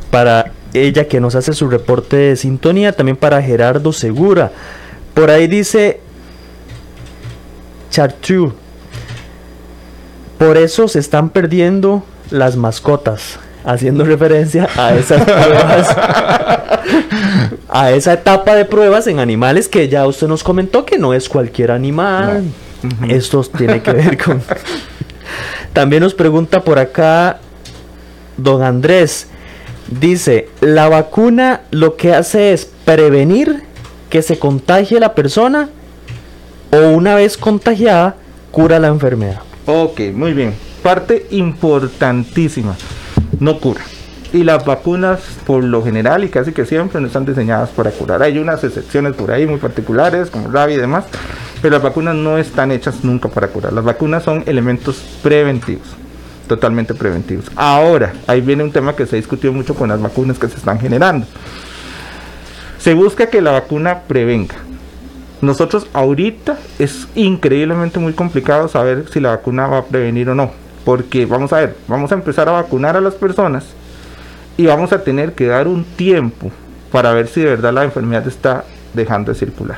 [0.10, 4.54] para ella que nos hace su reporte de sintonía, también para Gerardo Segura
[5.17, 5.99] por ahí dice
[7.89, 8.53] Chartu.
[10.38, 13.39] Por eso se están perdiendo las mascotas.
[13.65, 15.97] Haciendo referencia a esas pruebas.
[17.67, 21.27] a esa etapa de pruebas en animales que ya usted nos comentó que no es
[21.27, 22.43] cualquier animal.
[23.10, 24.41] Esto tiene que ver con.
[25.73, 27.39] También nos pregunta por acá
[28.38, 29.27] don Andrés.
[29.99, 33.66] Dice, la vacuna lo que hace es prevenir
[34.10, 35.70] que se contagie la persona
[36.72, 38.15] o una vez contagiada
[38.52, 39.39] cura la enfermedad.
[39.65, 40.54] Ok, muy bien.
[40.82, 42.76] Parte importantísima,
[43.39, 43.82] no cura.
[44.34, 48.22] Y las vacunas, por lo general y casi que siempre, no están diseñadas para curar.
[48.24, 51.06] Hay unas excepciones por ahí muy particulares, como rabia y demás,
[51.62, 53.74] pero las vacunas no están hechas nunca para curar.
[53.74, 55.88] Las vacunas son elementos preventivos,
[56.48, 57.46] totalmente preventivos.
[57.56, 60.80] Ahora, ahí viene un tema que se discutió mucho con las vacunas que se están
[60.80, 61.26] generando.
[62.79, 64.55] Se busca que la vacuna prevenga.
[65.41, 70.51] Nosotros ahorita es increíblemente muy complicado saber si la vacuna va a prevenir o no.
[70.85, 73.65] Porque vamos a ver, vamos a empezar a vacunar a las personas
[74.57, 76.51] y vamos a tener que dar un tiempo
[76.91, 78.63] para ver si de verdad la enfermedad está
[78.93, 79.77] dejando de circular.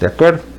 [0.00, 0.55] ¿De acuerdo?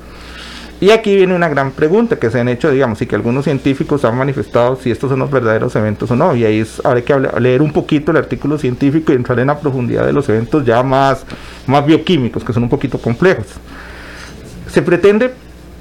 [0.80, 4.06] Y aquí viene una gran pregunta que se han hecho, digamos, y que algunos científicos
[4.06, 6.36] han manifestado si estos son los verdaderos eventos o no.
[6.36, 9.60] Y ahí es, habrá que leer un poquito el artículo científico y entrar en la
[9.60, 11.26] profundidad de los eventos ya más,
[11.66, 13.48] más bioquímicos, que son un poquito complejos.
[14.70, 15.34] Se pretende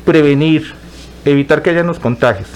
[0.06, 0.72] prevenir,
[1.26, 2.48] evitar que haya los contagios,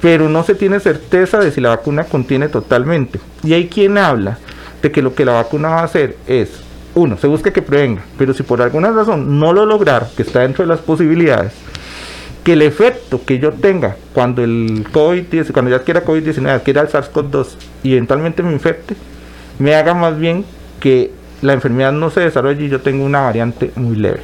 [0.00, 3.20] pero no se tiene certeza de si la vacuna contiene totalmente.
[3.42, 4.38] Y hay quien habla
[4.80, 6.69] de que lo que la vacuna va a hacer es
[7.00, 10.40] uno, se busca que prevenga, pero si por alguna razón no lo lograr, que está
[10.40, 11.52] dentro de las posibilidades,
[12.44, 16.88] que el efecto que yo tenga cuando el COVID, cuando ya adquiera COVID-19, adquiera el
[16.88, 17.46] SARS-CoV-2
[17.82, 18.96] y eventualmente me infecte,
[19.58, 20.44] me haga más bien
[20.80, 24.20] que la enfermedad no se desarrolle y yo tengo una variante muy leve.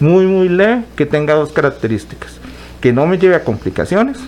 [0.00, 2.38] Muy, muy leve que tenga dos características.
[2.80, 4.18] Que no me lleve a complicaciones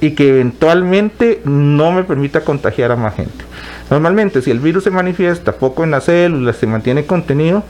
[0.00, 3.44] y que eventualmente no me permita contagiar a más gente.
[3.90, 7.64] Normalmente, si el virus se manifiesta poco en las células, se mantiene contenido,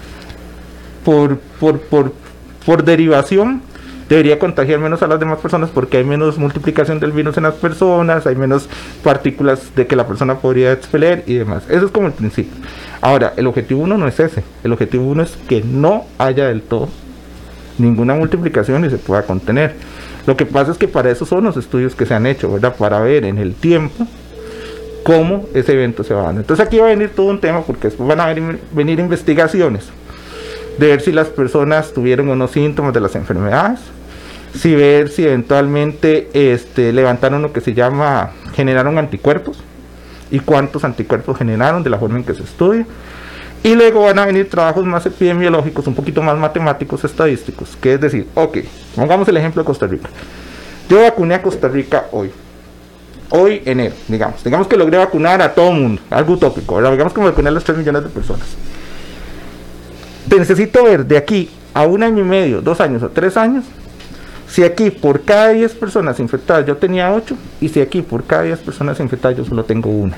[1.04, 2.12] por, por, por,
[2.66, 3.62] por derivación,
[4.08, 7.54] debería contagiar menos a las demás personas porque hay menos multiplicación del virus en las
[7.54, 8.68] personas, hay menos
[9.02, 11.62] partículas de que la persona podría expeler y demás.
[11.70, 12.52] Eso es como el principio.
[13.00, 14.42] Ahora, el objetivo uno no es ese.
[14.62, 16.88] El objetivo uno es que no haya del todo
[17.78, 19.74] ninguna multiplicación y se pueda contener.
[20.26, 22.76] Lo que pasa es que para eso son los estudios que se han hecho, ¿verdad?
[22.76, 24.06] Para ver en el tiempo
[25.10, 26.40] cómo ese evento se va dando.
[26.40, 29.88] Entonces aquí va a venir todo un tema porque después van a venir, investigaciones
[30.78, 33.80] de ver si las personas tuvieron o no síntomas de las enfermedades,
[34.54, 39.58] si ver si eventualmente este, levantaron lo que se llama, generaron anticuerpos
[40.30, 42.86] y cuántos anticuerpos generaron de la forma en que se estudia.
[43.64, 48.00] Y luego van a venir trabajos más epidemiológicos, un poquito más matemáticos, estadísticos, que es
[48.00, 48.58] decir, ok,
[48.94, 50.08] pongamos el ejemplo de Costa Rica.
[50.88, 52.30] Yo vacuné a Costa Rica hoy
[53.30, 56.92] hoy enero, digamos, digamos que logré vacunar a todo el mundo, algo utópico, ¿verdad?
[56.92, 58.46] digamos que vacuné a las 3 millones de personas.
[60.28, 63.64] Te necesito ver de aquí a un año y medio, dos años o tres años,
[64.48, 68.42] si aquí por cada 10 personas infectadas yo tenía 8 y si aquí por cada
[68.42, 70.16] 10 personas infectadas yo solo tengo una.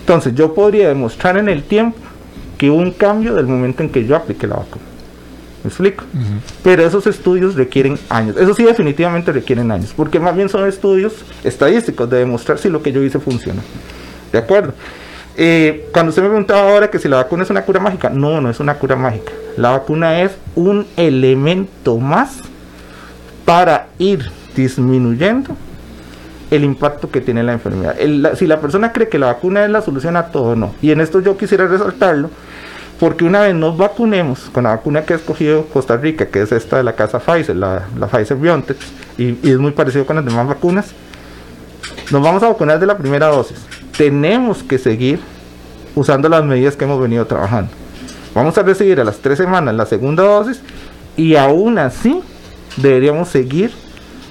[0.00, 1.98] Entonces yo podría demostrar en el tiempo
[2.56, 4.95] que hubo un cambio del momento en que yo apliqué la vacuna.
[5.66, 6.04] ¿Me explico?
[6.62, 8.36] Pero esos estudios requieren años.
[8.36, 12.84] Eso sí definitivamente requieren años, porque más bien son estudios estadísticos de demostrar si lo
[12.84, 13.60] que yo hice funciona.
[14.30, 14.74] ¿De acuerdo?
[15.36, 18.40] Eh, cuando usted me preguntaba ahora que si la vacuna es una cura mágica, no,
[18.40, 19.32] no es una cura mágica.
[19.56, 22.36] La vacuna es un elemento más
[23.44, 25.56] para ir disminuyendo
[26.52, 27.96] el impacto que tiene la enfermedad.
[28.36, 30.76] si la persona cree que la vacuna es la solución a todo, no.
[30.80, 32.30] Y en esto yo quisiera resaltarlo,
[32.98, 36.52] porque una vez nos vacunemos con la vacuna que ha escogido Costa Rica, que es
[36.52, 38.78] esta de la casa Pfizer, la, Pfizer BioNTech,
[39.18, 40.92] y, y es muy parecido con las demás vacunas,
[42.10, 43.58] nos vamos a vacunar de la primera dosis.
[43.96, 45.20] Tenemos que seguir
[45.94, 47.70] usando las medidas que hemos venido trabajando.
[48.34, 50.60] Vamos a recibir a las tres semanas la segunda dosis
[51.16, 52.20] y aún así
[52.76, 53.72] deberíamos seguir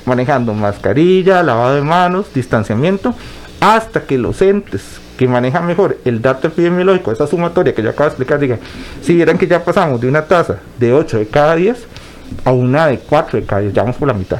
[0.05, 3.15] manejando mascarilla, lavado de manos, distanciamiento,
[3.59, 4.83] hasta que los entes
[5.17, 8.59] que manejan mejor el dato epidemiológico, esa sumatoria que yo acabo de explicar, digan,
[9.01, 11.77] si vieran que ya pasamos de una tasa de 8 de cada 10
[12.43, 14.39] a una de 4 de cada 10, ya vamos por la mitad.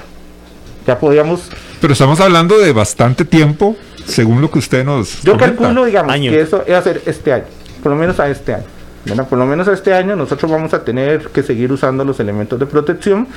[0.86, 1.50] Ya podríamos...
[1.82, 5.22] Pero estamos hablando de bastante tiempo, según lo que usted nos...
[5.24, 7.46] Yo calculo, digamos, que eso es hacer este año,
[7.82, 8.66] por lo menos a este año.
[9.06, 12.20] Bueno, por lo menos a este año nosotros vamos a tener que seguir usando los
[12.20, 13.28] elementos de protección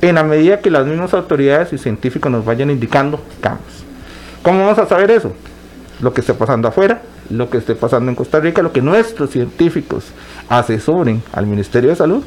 [0.00, 3.84] en la medida que las mismas autoridades y científicos nos vayan indicando cambios.
[4.42, 5.32] ¿Cómo vamos a saber eso?
[6.00, 9.30] Lo que esté pasando afuera, lo que esté pasando en Costa Rica, lo que nuestros
[9.30, 10.06] científicos
[10.48, 12.24] asesoren al Ministerio de Salud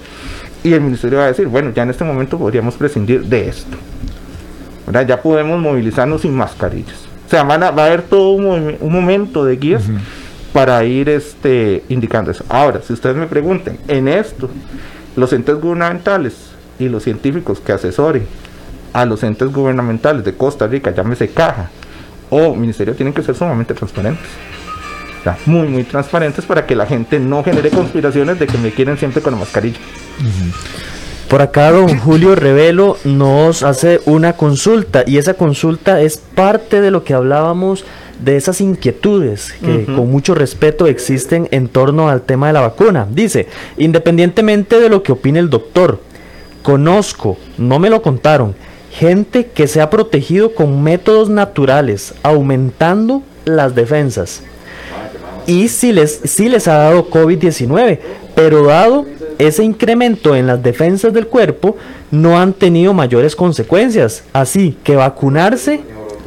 [0.63, 3.77] y el Ministerio va a decir, bueno, ya en este momento podríamos prescindir de esto.
[5.05, 6.97] Ya podemos movilizarnos sin mascarillas.
[7.25, 9.83] O sea, va a haber todo un, momento de guías
[10.53, 12.45] para ir este, indicando eso.
[12.47, 14.49] Ahora, si ustedes me preguntan, en esto,
[15.15, 16.35] los entes gubernamentales
[16.79, 18.25] y los científicos que asesoren
[18.93, 21.69] a los entes gubernamentales de Costa Rica, llámese caja
[22.29, 24.25] o ministerio, tienen que ser sumamente transparentes.
[25.45, 29.21] muy, muy transparentes para que la gente no genere conspiraciones de que me quieren siempre
[29.21, 29.77] con la mascarilla.
[31.29, 36.91] Por acá don Julio Revelo nos hace una consulta y esa consulta es parte de
[36.91, 37.83] lo que hablábamos
[38.23, 43.05] de esas inquietudes que con mucho respeto existen en torno al tema de la vacuna.
[43.11, 45.99] Dice, independientemente de lo que opine el doctor,
[46.67, 48.53] Conozco, no me lo contaron,
[48.97, 54.41] gente que se ha protegido con métodos naturales, aumentando las defensas.
[55.45, 57.99] Y si les, si les ha dado COVID-19,
[58.35, 59.05] pero dado
[59.37, 61.77] ese incremento en las defensas del cuerpo,
[62.09, 64.23] no han tenido mayores consecuencias.
[64.33, 65.81] Así que vacunarse,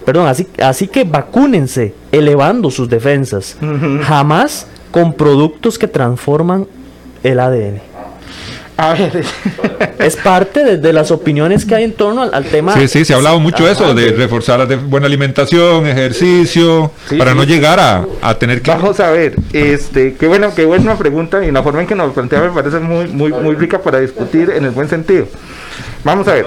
[0.04, 3.56] perdón, así, así que vacúnense, elevando sus defensas.
[4.02, 6.68] Jamás con productos que transforman
[7.24, 7.89] el ADN.
[8.80, 9.24] A ver.
[9.98, 12.74] es parte de, las opiniones que hay en torno al, tema.
[12.74, 17.34] Sí, sí, se ha hablado mucho de eso, de reforzar la buena alimentación, ejercicio, para
[17.34, 18.70] no llegar a, tener que.
[18.70, 22.14] Vamos a ver, este, qué bueno, qué buena pregunta y la forma en que nos
[22.14, 25.26] plantea me parece muy, muy, muy rica para discutir en el buen sentido.
[26.02, 26.46] Vamos a ver,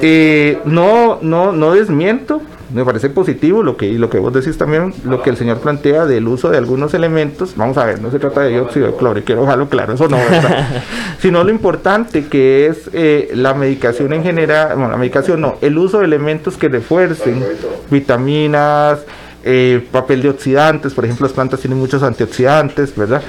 [0.00, 2.40] eh, no, no, no desmiento
[2.72, 5.58] me parece positivo lo que, y lo que vos decís también, lo que el señor
[5.58, 7.54] plantea del uso de algunos elementos.
[7.56, 10.18] Vamos a ver, no se trata de dióxido de cloro, quiero dejarlo claro, eso no,
[11.20, 15.78] sino lo importante que es eh, la medicación en general, bueno, la medicación no, el
[15.78, 17.44] uso de elementos que refuercen
[17.90, 19.00] vitaminas,
[19.44, 23.22] eh, papel de oxidantes, por ejemplo, las plantas tienen muchos antioxidantes, ¿verdad?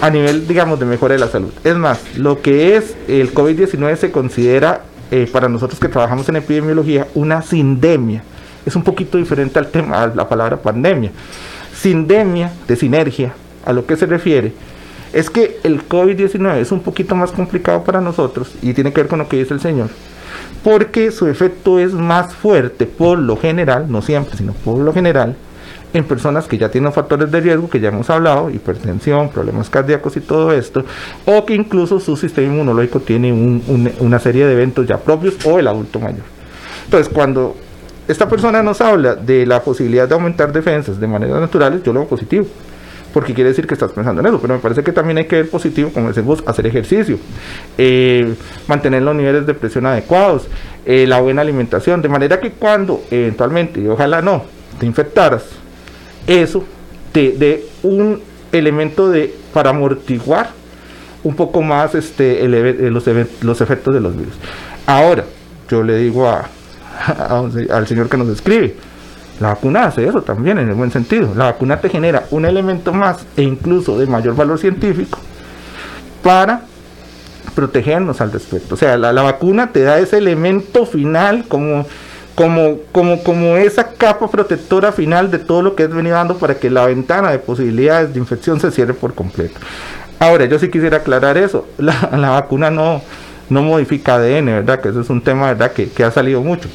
[0.00, 1.52] A nivel, digamos, de mejora de la salud.
[1.62, 4.80] Es más, lo que es el COVID-19 se considera,
[5.12, 8.24] eh, para nosotros que trabajamos en epidemiología, una sindemia
[8.64, 11.10] es un poquito diferente al tema, a la palabra pandemia.
[11.74, 14.52] Sindemia, de sinergia, a lo que se refiere,
[15.12, 19.08] es que el COVID-19 es un poquito más complicado para nosotros y tiene que ver
[19.08, 19.88] con lo que dice el Señor,
[20.64, 25.36] porque su efecto es más fuerte por lo general, no siempre, sino por lo general,
[25.94, 30.16] en personas que ya tienen factores de riesgo que ya hemos hablado, hipertensión, problemas cardíacos
[30.16, 30.84] y todo esto,
[31.26, 35.68] o que incluso su sistema inmunológico tiene una serie de eventos ya propios o el
[35.68, 36.24] adulto mayor.
[36.86, 37.56] Entonces, cuando
[38.08, 42.00] esta persona nos habla de la posibilidad de aumentar defensas de manera natural, yo lo
[42.00, 42.46] veo positivo.
[43.12, 45.36] Porque quiere decir que estás pensando en eso, pero me parece que también hay que
[45.36, 47.18] ver positivo, como decimos, hacer ejercicio,
[47.76, 48.34] eh,
[48.66, 50.48] mantener los niveles de presión adecuados,
[50.86, 54.44] eh, la buena alimentación, de manera que cuando eventualmente, y ojalá no,
[54.80, 55.44] te infectaras,
[56.26, 56.64] eso
[57.12, 60.50] te dé un elemento de para amortiguar
[61.22, 63.04] un poco más este, los,
[63.42, 64.34] los efectos de los virus.
[64.86, 65.24] Ahora,
[65.68, 66.48] yo le digo a,
[67.70, 68.76] al señor que nos escribe.
[69.40, 71.34] La vacuna hace eso también en el buen sentido.
[71.34, 75.18] La vacuna te genera un elemento más e incluso de mayor valor científico
[76.22, 76.62] para
[77.54, 78.74] protegernos al respecto.
[78.74, 81.86] O sea, la, la vacuna te da ese elemento final como,
[82.34, 86.54] como, como, como esa capa protectora final de todo lo que has venido dando para
[86.54, 89.58] que la ventana de posibilidades de infección se cierre por completo.
[90.18, 91.66] Ahora, yo sí quisiera aclarar eso.
[91.78, 93.02] La, la vacuna no,
[93.52, 94.80] no modifica ADN, ¿verdad?
[94.80, 95.72] Que eso es un tema, ¿verdad?
[95.72, 96.68] Que, que ha salido mucho.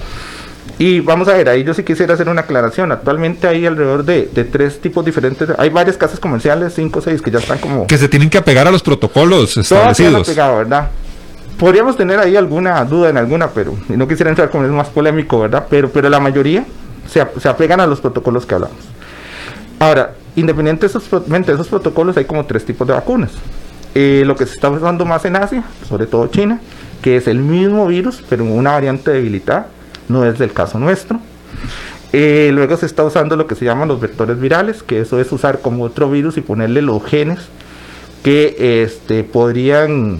[0.80, 2.92] Y vamos a ver, ahí yo sí quisiera hacer una aclaración.
[2.92, 5.50] Actualmente hay alrededor de, de tres tipos diferentes.
[5.58, 7.88] Hay varias casas comerciales, cinco o seis, que ya están como...
[7.88, 10.28] Que se tienen que apegar a los protocolos Todas se establecidos.
[10.30, 10.90] apegado, ¿verdad?
[11.58, 15.40] Podríamos tener ahí alguna duda en alguna, pero no quisiera entrar con eso más polémico,
[15.40, 15.66] ¿verdad?
[15.68, 16.64] Pero, pero la mayoría
[17.10, 18.78] se, se apegan a los protocolos que hablamos.
[19.80, 23.32] Ahora, independientemente de esos protocolos, hay como tres tipos de vacunas.
[24.00, 26.60] Eh, lo que se está usando más en Asia, sobre todo China,
[27.02, 29.70] que es el mismo virus, pero una variante debilitada,
[30.08, 31.20] no es del caso nuestro.
[32.14, 35.32] Eh, luego se está usando lo que se llaman los vectores virales, que eso es
[35.32, 37.40] usar como otro virus y ponerle los genes
[38.22, 40.20] que este, podrían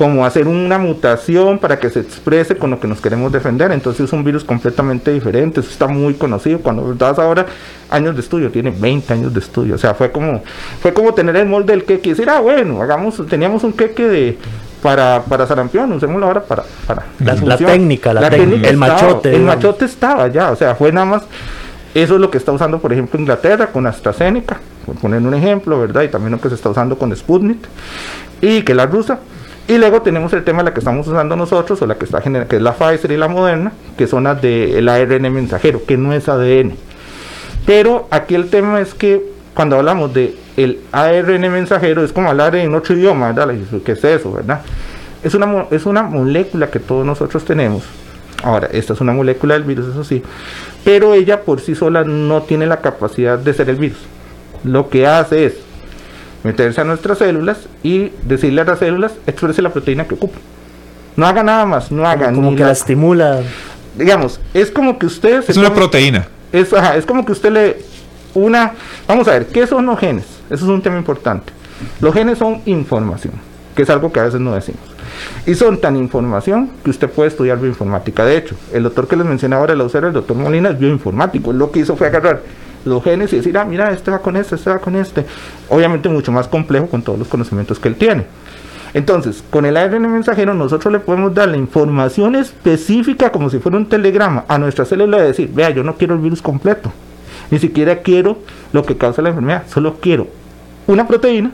[0.00, 3.70] como hacer una mutación para que se exprese con lo que nos queremos defender.
[3.70, 6.60] Entonces es un virus completamente diferente, eso está muy conocido.
[6.60, 7.44] Cuando das ahora
[7.90, 9.74] años de estudio, tiene 20 años de estudio.
[9.74, 10.42] O sea, fue como,
[10.80, 14.08] fue como tener el molde del queque y decir, ah, bueno, hagamos, teníamos un queque
[14.08, 14.38] de
[14.82, 19.34] para, para sarampión, usémoslo ahora para, para La- técnica, la técnica, el estaba, machote, El
[19.40, 19.56] digamos.
[19.56, 21.22] machote estaba ya, o sea, fue nada más
[21.94, 25.78] eso es lo que está usando, por ejemplo, Inglaterra con AstraZeneca, por poner un ejemplo,
[25.78, 26.04] ¿verdad?
[26.04, 27.58] Y también lo que se está usando con Sputnik,
[28.40, 29.18] y que la rusa.
[29.68, 32.20] Y luego tenemos el tema de la que estamos usando nosotros, o la que está
[32.20, 35.96] genera- que es la Pfizer y la Moderna, que son las del ARN mensajero, que
[35.96, 36.74] no es ADN.
[37.66, 39.22] Pero aquí el tema es que
[39.54, 43.54] cuando hablamos de el ARN mensajero es como hablar en otro idioma, ¿verdad?
[43.84, 44.62] ¿Qué es eso, verdad?
[45.22, 47.84] Es una, es una molécula que todos nosotros tenemos.
[48.42, 50.22] Ahora, esta es una molécula del virus, eso sí,
[50.82, 53.98] pero ella por sí sola no tiene la capacidad de ser el virus.
[54.64, 55.54] Lo que hace es
[56.42, 60.38] meterse a nuestras células y decirle a las células, exprese la proteína que ocupa.
[61.16, 63.40] No haga nada más, no haga Como ni que la- la estimula.
[63.96, 66.26] digamos, es como que usted se Es una proteína.
[66.52, 67.76] es, ajá, es como que usted le
[68.32, 68.72] una
[69.08, 71.52] vamos a ver qué son los genes eso es un tema importante
[72.00, 73.32] los genes son información
[73.74, 74.80] que es algo que a veces no decimos
[75.46, 79.26] y son tan información que usted puede estudiar bioinformática de hecho el doctor que les
[79.26, 82.40] mencionaba ahora el el doctor Molina es bioinformático él lo que hizo fue agarrar
[82.84, 85.26] los genes y decir ah mira este va con este este va con este
[85.68, 88.24] obviamente mucho más complejo con todos los conocimientos que él tiene
[88.92, 93.78] entonces, con el ARN mensajero nosotros le podemos dar la información específica como si fuera
[93.78, 96.92] un telegrama a nuestra célula de decir, vea, yo no quiero el virus completo,
[97.50, 98.38] ni siquiera quiero
[98.72, 100.26] lo que causa la enfermedad, solo quiero
[100.88, 101.52] una proteína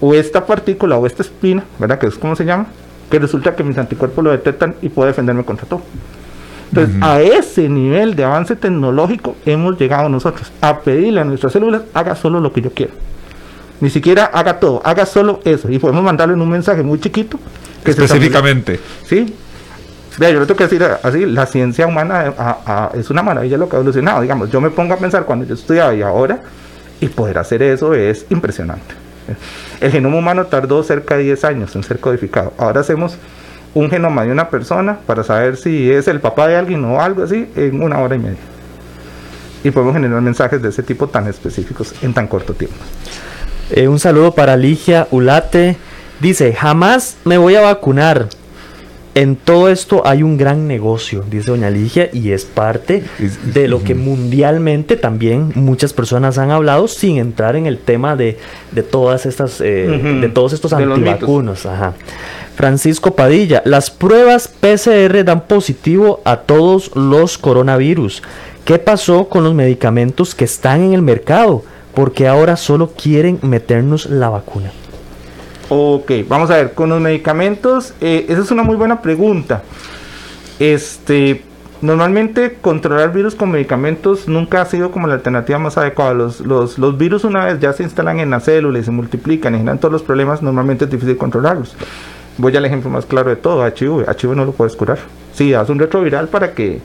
[0.00, 1.98] o esta partícula o esta espina, ¿verdad?
[1.98, 2.66] Que es como se llama,
[3.10, 5.82] que resulta que mis anticuerpos lo detectan y puedo defenderme contra todo.
[6.68, 11.82] Entonces, a ese nivel de avance tecnológico hemos llegado nosotros a pedirle a nuestras células,
[11.94, 12.92] haga solo lo que yo quiero.
[13.80, 15.70] Ni siquiera haga todo, haga solo eso.
[15.70, 17.38] Y podemos mandarle un mensaje muy chiquito.
[17.84, 18.80] que Específicamente.
[19.06, 19.34] Sí.
[20.18, 23.22] Vea, yo le tengo que decir así, la ciencia humana eh, a- a- es una
[23.22, 24.22] maravilla lo que ha evolucionado.
[24.22, 26.40] Digamos, yo me pongo a pensar cuando yo estudiaba y ahora,
[27.00, 28.94] y poder hacer eso es impresionante.
[29.80, 32.54] El genoma humano tardó cerca de 10 años en ser codificado.
[32.58, 33.18] Ahora hacemos
[33.76, 37.22] un genoma de una persona para saber si es el papá de alguien o algo
[37.22, 38.38] así en una hora y media.
[39.62, 42.78] Y podemos generar mensajes de ese tipo tan específicos en tan corto tiempo.
[43.70, 45.76] Eh, un saludo para Ligia Ulate.
[46.20, 48.30] Dice, jamás me voy a vacunar.
[49.16, 53.02] En todo esto hay un gran negocio, dice doña Ligia, y es parte
[53.54, 58.36] de lo que mundialmente también muchas personas han hablado sin entrar en el tema de,
[58.72, 61.64] de todas estas, eh, de todos estos De antivacunos.
[61.64, 61.94] Ajá.
[62.56, 68.22] Francisco Padilla, las pruebas PCR dan positivo a todos los coronavirus.
[68.66, 71.62] ¿Qué pasó con los medicamentos que están en el mercado?
[71.94, 74.72] Porque ahora solo quieren meternos la vacuna.
[75.68, 79.62] Ok, vamos a ver, con los medicamentos, eh, esa es una muy buena pregunta.
[80.60, 81.42] Este,
[81.82, 86.14] normalmente controlar virus con medicamentos nunca ha sido como la alternativa más adecuada.
[86.14, 89.54] Los, los, los virus una vez ya se instalan en la célula y se multiplican
[89.54, 91.74] y generan todos los problemas, normalmente es difícil controlarlos.
[92.38, 94.08] Voy al ejemplo más claro de todo, HIV.
[94.08, 94.98] HIV no lo puedes curar.
[95.32, 96.80] Sí, haz un retroviral para que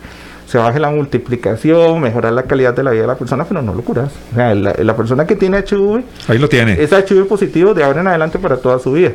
[0.51, 3.73] se baje la multiplicación, mejorar la calidad de la vida de la persona, pero no
[3.73, 4.11] lo curas.
[4.33, 6.73] O sea, la, la persona que tiene HIV Ahí lo tiene.
[6.73, 9.13] es HIV positivo de ahora en adelante para toda su vida.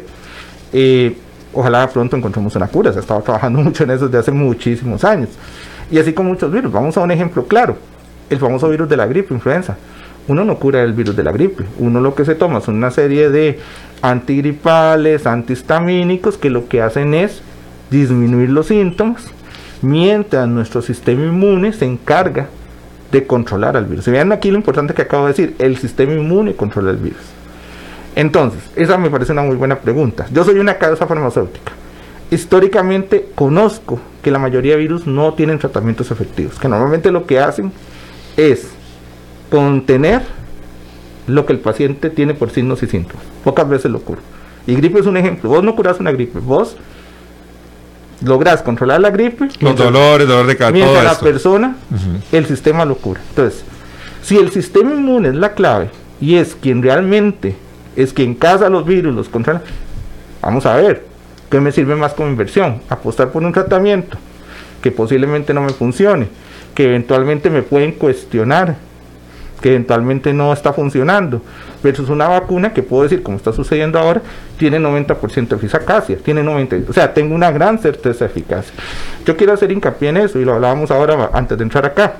[0.73, 1.15] Eh,
[1.53, 2.91] ojalá pronto encontremos una cura.
[2.91, 5.29] Se ha estado trabajando mucho en eso desde hace muchísimos años.
[5.91, 6.73] Y así con muchos virus.
[6.73, 7.77] Vamos a un ejemplo claro.
[8.31, 9.77] El famoso virus de la gripe, influenza.
[10.29, 11.65] Uno no cura el virus de la gripe.
[11.79, 13.61] Uno lo que se toma son una serie de
[14.01, 17.43] antigripales, antihistamínicos, que lo que hacen es
[17.91, 19.27] disminuir los síntomas,
[19.83, 22.49] mientras nuestro sistema inmune se encarga
[23.13, 24.07] de controlar al virus.
[24.07, 27.23] Vean aquí lo importante que acabo de decir, el sistema inmune controla el virus.
[28.15, 30.27] Entonces, esa me parece una muy buena pregunta.
[30.33, 31.73] Yo soy una casa farmacéutica.
[32.31, 37.39] Históricamente conozco que la mayoría de virus no tienen tratamientos efectivos, que normalmente lo que
[37.39, 37.73] hacen
[38.37, 38.69] es
[39.51, 40.23] contener
[41.27, 43.25] lo que el paciente tiene por signos y síntomas.
[43.45, 44.21] Pocas veces lo cura.
[44.67, 45.51] Y gripe es un ejemplo.
[45.51, 46.77] Vos no curas una gripe, vos
[48.23, 49.49] logras controlar la gripe.
[49.61, 50.87] Los dolores, dolor de cabeza.
[50.87, 51.77] Mientras la persona,
[52.33, 53.21] el sistema lo cura.
[53.29, 53.65] Entonces,
[54.23, 55.91] si el sistema inmune es la clave
[56.21, 57.55] y es quien realmente
[57.97, 59.63] es quien caza los virus, los controla,
[60.43, 61.07] vamos a ver,
[61.51, 62.83] ¿qué me sirve más como inversión?
[62.89, 64.19] Apostar por un tratamiento
[64.83, 66.29] que posiblemente no me funcione,
[66.75, 68.77] que eventualmente me pueden cuestionar,
[69.61, 71.43] que eventualmente no está funcionando,
[71.83, 74.23] versus una vacuna que puedo decir, como está sucediendo ahora,
[74.59, 78.75] tiene 90% de eficacia, tiene 90, o sea, tengo una gran certeza de eficacia.
[79.25, 82.15] Yo quiero hacer hincapié en eso y lo hablábamos ahora antes de entrar acá.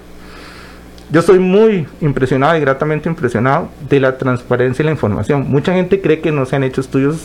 [1.11, 5.47] Yo estoy muy impresionado y gratamente impresionado de la transparencia y la información.
[5.49, 7.21] Mucha gente cree que no se han hecho estudios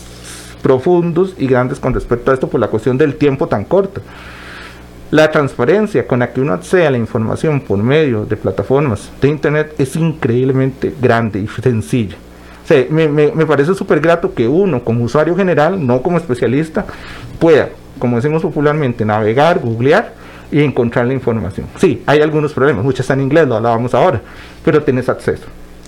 [0.62, 4.00] profundos y grandes con respecto a esto por la cuestión del tiempo tan corto.
[5.12, 9.28] La transparencia con la que uno accede a la información por medio de plataformas de
[9.28, 12.16] Internet es increíblemente grande y sencilla.
[12.88, 16.86] me, me parece súper grato que uno, como usuario general, no como especialista,
[17.38, 20.14] pueda, como decimos popularmente, navegar, googlear
[20.50, 21.66] y encontrar la información.
[21.76, 24.22] Sí, hay algunos problemas, muchas están en inglés, lo hablábamos ahora,
[24.64, 25.44] pero tienes acceso.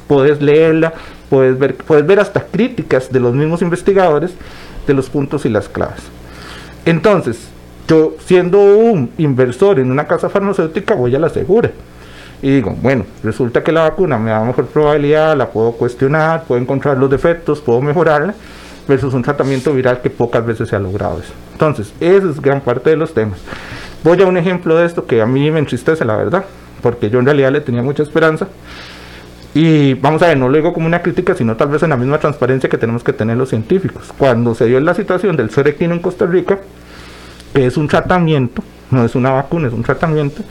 [0.07, 0.93] Puedes leerla,
[1.31, 4.35] puedes ver, puedes ver hasta críticas de los mismos investigadores
[4.87, 6.03] de los puntos y las claves.
[6.85, 7.54] Entonces,
[7.87, 11.71] yo siendo un inversor en una casa farmacéutica voy a la segura.
[12.43, 16.61] Y digo, bueno, resulta que la vacuna me da mejor probabilidad, la puedo cuestionar, puedo
[16.61, 18.35] encontrar los defectos, puedo mejorarla,
[18.87, 21.33] versus un tratamiento viral que pocas veces se ha logrado eso.
[21.53, 23.39] Entonces, esa es gran parte de los temas.
[24.03, 26.45] Voy a un ejemplo de esto que a mí me entristece, la verdad,
[26.83, 28.49] porque yo en realidad le tenía mucha esperanza.
[29.55, 31.97] Y vamos a ver, no lo digo como una crítica, sino tal vez en la
[31.97, 34.13] misma transparencia que tenemos que tener los científicos.
[34.19, 36.59] Cuando se dio la situación del suerequino en Costa Rica,
[37.55, 40.43] es un tratamiento, no es una vacuna, es un tratamiento.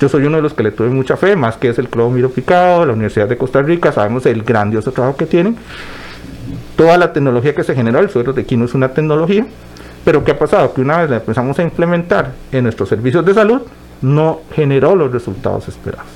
[0.00, 2.30] Yo soy uno de los que le tuve mucha fe, más que es el clomiro
[2.30, 5.56] picado, la Universidad de Costa Rica, sabemos el grandioso trabajo que tienen.
[6.76, 9.46] Toda la tecnología que se generó, el suero de quino es una tecnología,
[10.04, 10.72] pero ¿qué ha pasado?
[10.72, 13.62] Que una vez la empezamos a implementar en nuestros servicios de salud,
[14.02, 16.06] no generó los resultados esperados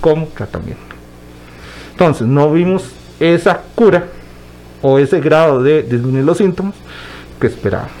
[0.00, 0.82] como tratamiento.
[1.92, 4.04] Entonces, no vimos esa cura
[4.82, 6.74] o ese grado de disminuir los síntomas
[7.38, 7.99] que esperábamos.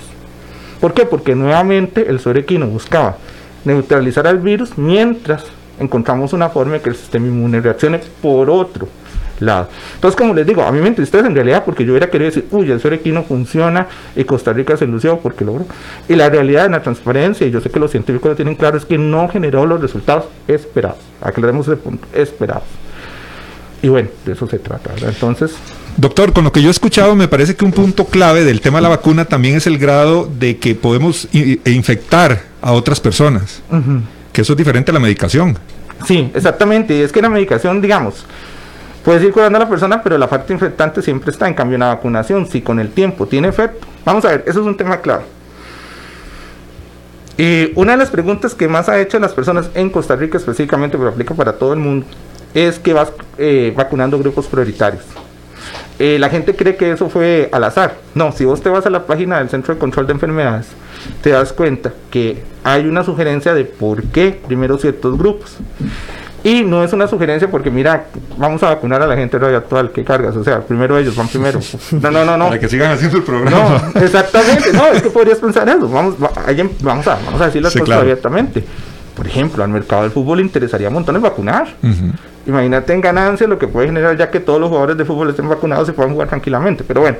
[0.80, 1.04] ¿Por qué?
[1.04, 3.16] Porque nuevamente el sorequino buscaba
[3.64, 5.44] neutralizar al virus mientras
[5.78, 8.88] encontramos una forma de que el sistema inmune reaccione por otro
[9.40, 9.68] lado.
[9.94, 12.46] Entonces, como les digo, a mí me entristece en realidad porque yo hubiera querido decir,
[12.50, 15.66] uy, el sorequino funciona y Costa Rica se lució porque logró.
[16.08, 18.76] Y la realidad en la transparencia, y yo sé que los científicos lo tienen claro,
[18.76, 20.98] es que no generó los resultados esperados.
[21.20, 22.64] Aclaremos ese punto, esperados.
[23.82, 24.90] Y bueno, de eso se trata.
[25.06, 25.54] Entonces,
[25.96, 28.78] Doctor, con lo que yo he escuchado, me parece que un punto clave del tema
[28.78, 33.62] de la vacuna también es el grado de que podemos e infectar a otras personas.
[34.32, 35.58] Que eso es diferente a la medicación.
[36.06, 36.96] Sí, exactamente.
[36.96, 38.24] Y es que la medicación, digamos,
[39.04, 41.46] puedes ir curando a la persona, pero la parte infectante siempre está.
[41.48, 43.86] En cambio, en la vacunación, si con el tiempo tiene efecto.
[44.04, 45.24] Vamos a ver, eso es un tema clave.
[47.36, 50.98] Y una de las preguntas que más ha hecho las personas en Costa Rica específicamente,
[50.98, 52.06] pero aplica para todo el mundo,
[52.52, 55.04] es que vas eh, vacunando grupos prioritarios.
[56.00, 57.96] Eh, la gente cree que eso fue al azar.
[58.14, 60.68] No, si vos te vas a la página del Centro de Control de Enfermedades,
[61.22, 65.58] te das cuenta que hay una sugerencia de por qué primero ciertos grupos.
[66.42, 68.06] Y no es una sugerencia porque, mira,
[68.38, 70.34] vamos a vacunar a la gente actual, que cargas?
[70.36, 71.60] O sea, primero ellos van primero.
[71.92, 72.46] No, no, no, no.
[72.46, 73.90] Para que sigan haciendo el programa.
[73.94, 74.72] No, exactamente.
[74.72, 75.86] No, es que podrías pensar eso.
[75.86, 78.64] Vamos, vamos, a, vamos a decir las cosas abiertamente.
[79.20, 81.68] Por ejemplo, al mercado del fútbol le interesaría un montón vacunar.
[82.46, 85.46] Imagínate en ganancia lo que puede generar ya que todos los jugadores de fútbol estén
[85.46, 86.84] vacunados y puedan jugar tranquilamente.
[86.88, 87.18] Pero bueno,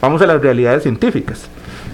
[0.00, 1.42] vamos a las realidades científicas.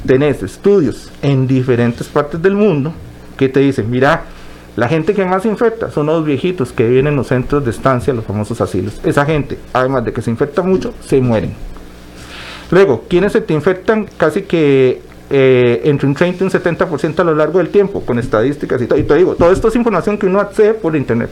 [0.07, 2.93] Tenés estudios en diferentes partes del mundo
[3.37, 4.23] que te dicen, mira,
[4.77, 8.15] la gente que más infecta son los viejitos que viven en los centros de estancia,
[8.15, 9.01] los famosos asilos.
[9.03, 11.53] Esa gente, además de que se infecta mucho, se mueren.
[12.71, 17.25] Luego, quienes se te infectan casi que eh, entre un 30 y un 70% a
[17.25, 18.99] lo largo del tiempo, con estadísticas y todo.
[18.99, 21.31] Y te digo, todo esto es información que uno accede por internet,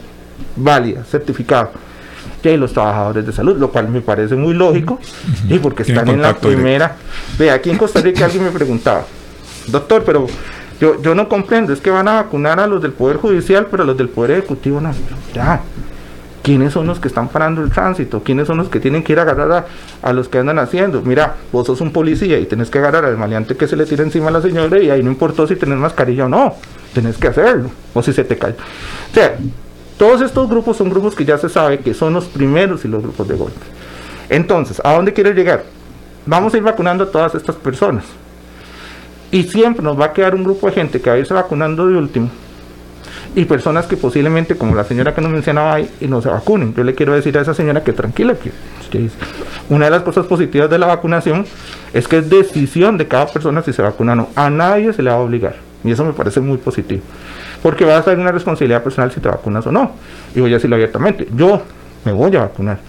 [0.55, 1.71] válida, certificado.
[2.43, 4.99] Y los trabajadores de salud, lo cual me parece muy lógico,
[5.49, 6.95] y porque están en la primera.
[7.37, 9.05] Ve, aquí en Costa Rica alguien me preguntaba,
[9.67, 10.27] doctor, pero
[10.79, 13.83] yo, yo no comprendo, es que van a vacunar a los del Poder Judicial, pero
[13.83, 14.93] a los del Poder Ejecutivo no.
[15.33, 15.61] Ya,
[16.47, 18.23] ¿Quiénes son los que están parando el tránsito?
[18.23, 19.65] ¿Quiénes son los que tienen que ir a agarrar
[20.01, 21.01] a, los que andan haciendo?
[21.01, 24.03] Mira, vos sos un policía y tenés que agarrar al maleante que se le tira
[24.03, 26.55] encima a la señora y ahí no importó si tenés mascarilla o no,
[26.93, 28.51] tenés que hacerlo, o si se te cae.
[28.51, 29.35] O sea,
[29.97, 33.03] Todos estos grupos son grupos que ya se sabe que son los primeros y los
[33.03, 33.65] grupos de golpe.
[34.29, 35.65] Entonces, ¿a dónde quiere llegar?
[36.25, 38.05] Vamos a ir vacunando a todas estas personas.
[39.31, 41.87] Y siempre nos va a quedar un grupo de gente que va a irse vacunando
[41.87, 42.29] de último.
[43.37, 46.73] Y personas que posiblemente, como la señora que nos mencionaba y no se vacunen.
[46.73, 48.49] Yo le quiero decir a esa señora que tranquila, que
[49.69, 51.45] una de las cosas positivas de la vacunación
[51.93, 54.29] es que es decisión de cada persona si se vacuna o no.
[54.35, 55.55] A nadie se le va a obligar.
[55.83, 57.03] Y eso me parece muy positivo.
[57.61, 59.91] Porque va a ser una responsabilidad personal si te vacunas o no.
[60.33, 61.27] Y voy a decirlo abiertamente.
[61.35, 61.61] Yo
[62.05, 62.79] me voy a vacunar.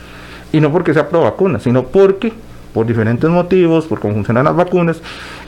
[0.50, 2.32] Y no porque sea pro vacuna, sino porque
[2.72, 5.00] por diferentes motivos, por cómo funcionan las vacunas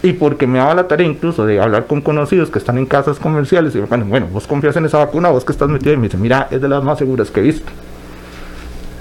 [0.02, 3.18] y porque me daba la tarea incluso de hablar con conocidos que están en casas
[3.18, 5.96] comerciales y me bueno, bueno, vos confías en esa vacuna, vos que estás metido y
[5.96, 7.70] me dicen, mira, es de las más seguras que he visto.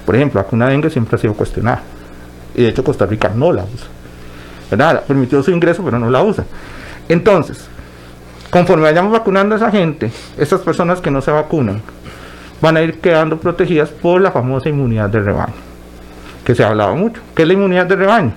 [0.04, 1.82] Por ejemplo, la vacuna dengue siempre ha sido cuestionada
[2.54, 3.86] y de hecho Costa Rica no la usa.
[4.70, 5.02] ¿Verdad?
[5.06, 6.44] Permitió su ingreso, pero no la usa.
[7.08, 7.66] Entonces,
[8.50, 11.82] conforme vayamos vacunando a esa gente, estas personas que no se vacunan,
[12.60, 15.69] van a ir quedando protegidas por la famosa inmunidad de rebaño
[16.50, 18.32] que se ha hablado mucho, que es la inmunidad de rebaño.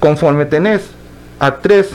[0.00, 0.88] Conforme tenés
[1.38, 1.90] a tres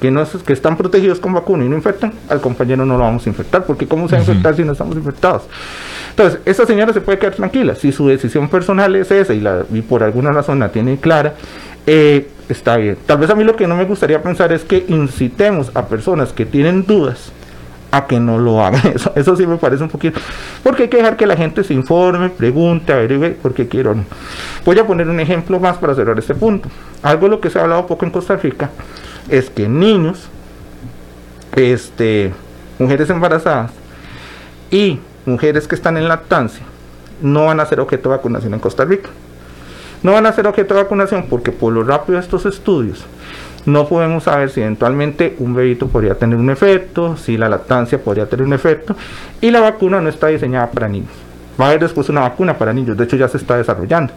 [0.00, 3.26] que, no, que están protegidos con vacuna y no infectan, al compañero no lo vamos
[3.26, 5.42] a infectar, porque ¿cómo se va a infectar si no estamos infectados?
[6.10, 9.64] Entonces, esta señora se puede quedar tranquila, si su decisión personal es esa y, la,
[9.72, 11.34] y por alguna razón la tiene clara,
[11.88, 12.96] eh, está bien.
[13.04, 16.32] Tal vez a mí lo que no me gustaría pensar es que incitemos a personas
[16.32, 17.32] que tienen dudas
[17.96, 18.80] a que no lo hagan.
[18.94, 20.20] Eso, eso sí me parece un poquito.
[20.62, 24.04] Porque hay que dejar que la gente se informe, pregunte, averigüe porque quiero o no.
[24.64, 26.68] Voy a poner un ejemplo más para cerrar este punto.
[27.02, 28.70] Algo de lo que se ha hablado poco en Costa Rica
[29.28, 30.28] es que niños,
[31.54, 32.32] este,
[32.78, 33.70] mujeres embarazadas
[34.70, 36.64] y mujeres que están en lactancia
[37.22, 39.08] no van a ser objeto de vacunación en Costa Rica.
[40.02, 43.04] No van a ser objeto de vacunación porque por lo rápido de estos estudios
[43.66, 48.26] no podemos saber si eventualmente un bebito podría tener un efecto, si la lactancia podría
[48.26, 48.94] tener un efecto,
[49.40, 51.10] y la vacuna no está diseñada para niños.
[51.58, 54.12] Va a haber después una vacuna para niños, de hecho ya se está desarrollando.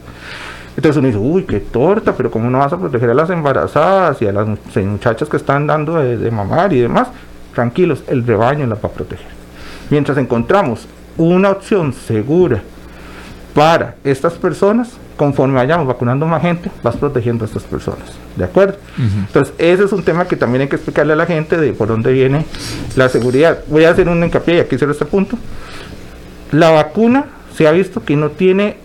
[0.75, 4.21] Entonces uno dice, uy, qué torta, pero ¿cómo no vas a proteger a las embarazadas
[4.21, 7.07] y a las muchachas que están dando de, mamar y demás?
[7.55, 9.25] Tranquilos, el rebaño las va a proteger.
[9.89, 10.87] Mientras encontramos
[11.17, 12.61] una opción segura
[13.55, 18.17] para estas personas, conforme vayamos vacunando más gente, vas protegiendo a estas personas.
[18.35, 18.77] ¿De acuerdo?
[18.97, 21.87] Entonces, ese es un tema que también hay que explicarle a la gente de por
[21.87, 22.45] dónde viene
[22.95, 23.59] la seguridad.
[23.67, 25.37] Voy a hacer un hincapié y aquí cierro este punto.
[26.51, 28.77] La vacuna se ha visto que no tiene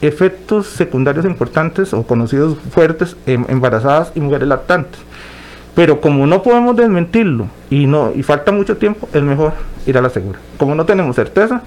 [0.00, 5.00] efectos secundarios importantes o conocidos fuertes en embarazadas y mujeres lactantes.
[5.74, 9.52] Pero como no podemos desmentirlo y no y falta mucho tiempo, es mejor
[9.86, 10.38] ir a la segura.
[10.56, 11.62] Como no tenemos certeza,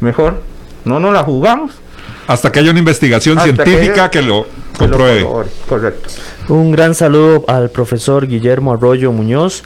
[0.00, 0.42] mejor
[0.84, 1.80] no nos la jugamos.
[2.26, 4.46] Hasta que haya una investigación científica que, lo
[4.76, 5.26] compruebe.
[5.68, 6.08] correcto.
[6.48, 9.62] Un gran saludo al profesor Guillermo Arroyo Muñoz,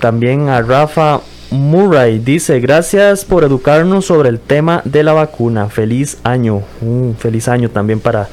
[0.00, 5.68] también a Rafa Murray dice, gracias por educarnos sobre el tema de la vacuna.
[5.68, 6.62] Feliz año.
[6.80, 8.28] Un feliz año también para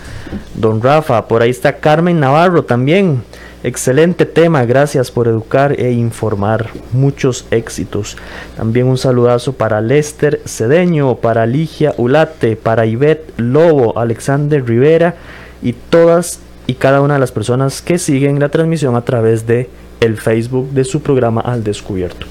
[0.54, 1.28] don Rafa.
[1.28, 3.24] Por ahí está Carmen Navarro también.
[3.64, 6.70] Excelente tema, gracias por educar e informar.
[6.94, 8.16] Muchos éxitos.
[8.56, 15.16] También un saludazo para Lester Cedeño, para Ligia Ulate, para Ivette Lobo, Alexander Rivera
[15.64, 19.70] y todas y cada una de las personas que siguen la transmisión a través de
[20.02, 22.28] el Facebook de su programa Al Descubierto.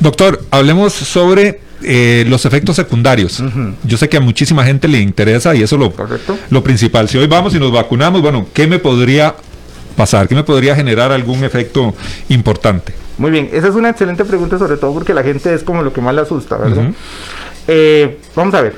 [0.00, 3.42] Doctor, hablemos sobre eh, los efectos secundarios.
[3.84, 5.92] Yo sé que a muchísima gente le interesa y eso lo,
[6.50, 7.08] lo principal.
[7.08, 9.36] Si hoy vamos y nos vacunamos, bueno, ¿qué me podría
[9.94, 10.28] pasar?
[10.28, 11.94] ¿Qué me podría generar algún efecto
[12.28, 12.94] importante?
[13.18, 15.92] Muy bien, esa es una excelente pregunta, sobre todo porque la gente es como lo
[15.92, 16.90] que más le asusta, ¿verdad?
[17.68, 18.76] Eh, vamos a ver.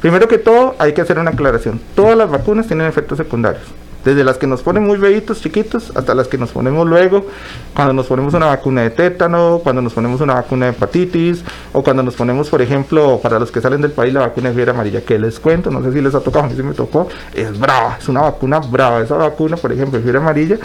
[0.00, 1.80] Primero que todo, hay que hacer una aclaración.
[1.94, 3.62] Todas las vacunas tienen efectos secundarios
[4.04, 7.26] desde las que nos ponen muy bebitos, chiquitos, hasta las que nos ponemos luego,
[7.74, 11.82] cuando nos ponemos una vacuna de tétano, cuando nos ponemos una vacuna de hepatitis, o
[11.82, 14.72] cuando nos ponemos, por ejemplo, para los que salen del país, la vacuna de fiebre
[14.72, 17.08] amarilla, que les cuento, no sé si les ha tocado, a mí sí me tocó,
[17.34, 20.58] es brava, es una vacuna brava, esa vacuna, por ejemplo, de fiebre amarilla,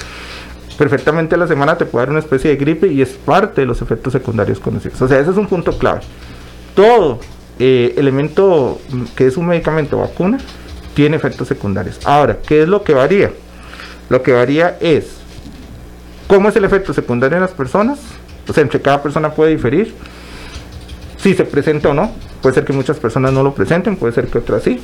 [0.77, 3.67] perfectamente a la semana te puede dar una especie de gripe y es parte de
[3.67, 5.01] los efectos secundarios conocidos.
[5.01, 6.01] O sea, ese es un punto clave.
[6.75, 7.19] Todo
[7.59, 8.79] eh, elemento
[9.15, 10.37] que es un medicamento vacuna
[10.97, 11.99] tiene efectos secundarios.
[12.05, 13.29] Ahora, ¿qué es lo que varía?
[14.09, 15.17] Lo que varía es
[16.25, 17.99] cómo es el efecto secundario en las personas,
[18.47, 19.93] o sea, entre cada persona puede diferir,
[21.17, 24.25] si se presenta o no, puede ser que muchas personas no lo presenten, puede ser
[24.25, 24.79] que otras sí,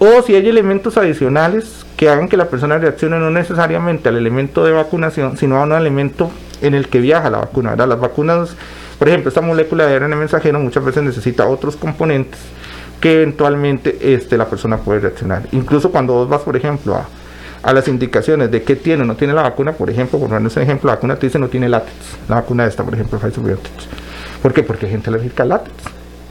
[0.00, 4.64] o si hay elementos adicionales que hagan que la persona reaccione no necesariamente al elemento
[4.64, 7.76] de vacunación, sino a un elemento en el que viaja la vacuna.
[7.76, 8.56] Las vacunas,
[8.98, 12.40] por ejemplo, esta molécula de ARN mensajero muchas veces necesita otros componentes
[13.02, 15.42] que eventualmente este, la persona puede reaccionar.
[15.50, 17.08] Incluso cuando vos vas, por ejemplo, a,
[17.64, 20.54] a las indicaciones de qué tiene o no tiene la vacuna, por ejemplo, por ponernos
[20.54, 21.92] un ejemplo, la vacuna te dice no tiene látex,
[22.28, 23.72] la vacuna esta, por ejemplo, Pfizer BioNTech.
[24.40, 24.62] ¿Por qué?
[24.62, 25.74] Porque hay gente alérgica al látex.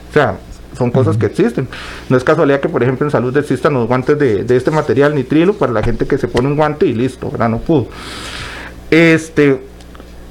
[0.08, 0.38] O sea,
[0.76, 1.68] son cosas que existen.
[2.08, 5.14] No es casualidad que, por ejemplo, en salud existan los guantes de, de este material
[5.14, 7.50] nitrilo para la gente que se pone un guante y listo, ¿verdad?
[7.50, 7.88] No pudo.
[8.90, 9.60] Este,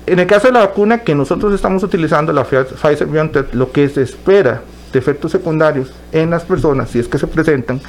[0.07, 3.87] en el caso de la vacuna que nosotros estamos utilizando, la Pfizer BioNTech, lo que
[3.89, 7.81] se espera de efectos secundarios en las personas, si es que se presentan,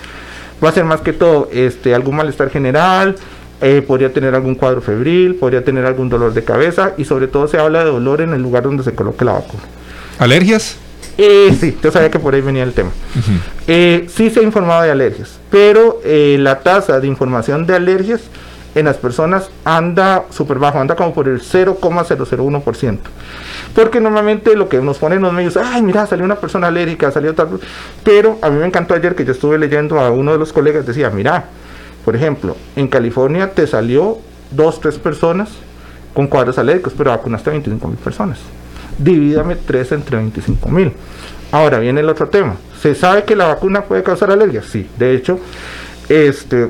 [0.62, 3.16] va a ser más que todo este, algún malestar general,
[3.61, 7.48] eh, podría tener algún cuadro febril, podría tener algún dolor de cabeza y sobre todo
[7.48, 9.62] se habla de dolor en el lugar donde se coloque la vacuna.
[10.18, 10.76] ¿Alergias?
[11.18, 12.90] Eh, sí, yo sabía que por ahí venía el tema.
[13.66, 18.22] Eh, sí se ha informado de alergias, pero eh, la tasa de información de alergias
[18.75, 22.99] en las personas anda súper bajo, anda como por el 0,001%.
[23.75, 27.35] Porque normalmente lo que nos ponen los medios, ay, mira, salió una persona alérgica, salió
[27.35, 27.61] tal.
[28.05, 30.87] Pero a mí me encantó ayer que yo estuve leyendo a uno de los colegas,
[30.87, 31.47] decía, mira,
[32.05, 34.18] por ejemplo, en California te salió
[34.51, 35.51] dos, tres personas
[36.14, 38.39] con cuadros alérgicos, pero vacunaste a 25 mil personas.
[38.99, 40.93] Divídame tres entre 25 mil.
[41.51, 42.57] Ahora viene el otro tema.
[42.81, 44.66] ¿Se sabe que la vacuna puede causar alergias?
[44.66, 44.89] Sí.
[44.99, 45.39] De hecho,
[46.09, 46.68] este,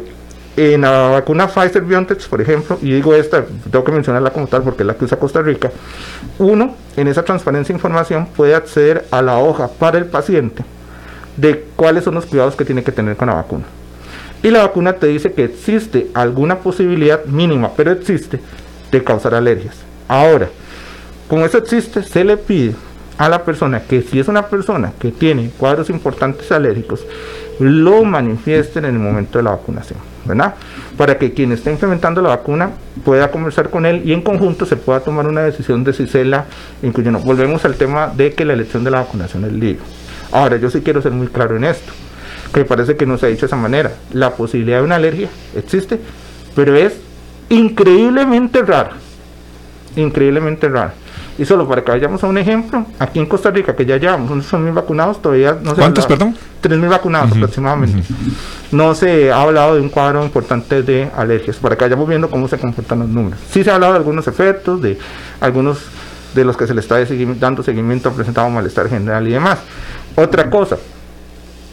[0.56, 4.62] en la vacuna Pfizer BioNTech, por ejemplo, y digo esta, tengo que mencionarla como tal
[4.62, 5.70] porque es la que usa Costa Rica,
[6.38, 10.64] uno, en esa transparencia de información puede acceder a la hoja para el paciente
[11.36, 13.64] de cuáles son los cuidados que tiene que tener con la vacuna.
[14.42, 18.40] Y la vacuna te dice que existe alguna posibilidad mínima, pero existe,
[18.90, 19.76] de causar alergias.
[20.08, 20.48] Ahora,
[21.28, 22.74] como eso existe, se le pide
[23.18, 27.06] a la persona que si es una persona que tiene cuadros importantes alérgicos,
[27.60, 29.98] lo manifiesten en el momento de la vacunación,
[30.96, 32.70] Para que quien esté implementando la vacuna
[33.04, 36.24] pueda conversar con él y en conjunto se pueda tomar una decisión de si se
[36.24, 36.44] la
[36.82, 37.18] incluye no.
[37.20, 39.82] Volvemos al tema de que la elección de la vacunación es libre.
[40.30, 41.92] Ahora, yo sí quiero ser muy claro en esto,
[42.54, 43.92] que parece que no se ha dicho de esa manera.
[44.12, 46.00] La posibilidad de una alergia existe,
[46.54, 46.94] pero es
[47.50, 48.92] increíblemente rara.
[49.96, 50.94] Increíblemente rara.
[51.42, 54.30] Y solo para que vayamos a un ejemplo, aquí en Costa Rica, que ya llevamos
[54.30, 56.36] unos mil vacunados, todavía no se ¿Cuántos, perdón?
[56.62, 58.04] 3.000 vacunados aproximadamente.
[58.70, 62.46] No se ha hablado de un cuadro importante de alergias, para que vayamos viendo cómo
[62.46, 63.40] se comportan los números.
[63.50, 64.96] Sí se ha hablado de algunos efectos, de
[65.40, 65.78] algunos
[66.32, 67.04] de los que se le está
[67.40, 69.58] dando seguimiento han presentado malestar general y demás.
[70.14, 70.76] Otra cosa,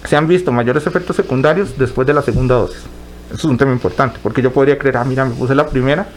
[0.04, 2.82] se han visto mayores efectos secundarios después de la segunda dosis.
[3.28, 6.08] Eso es un tema importante, porque yo podría creer, ah, mira, me puse la primera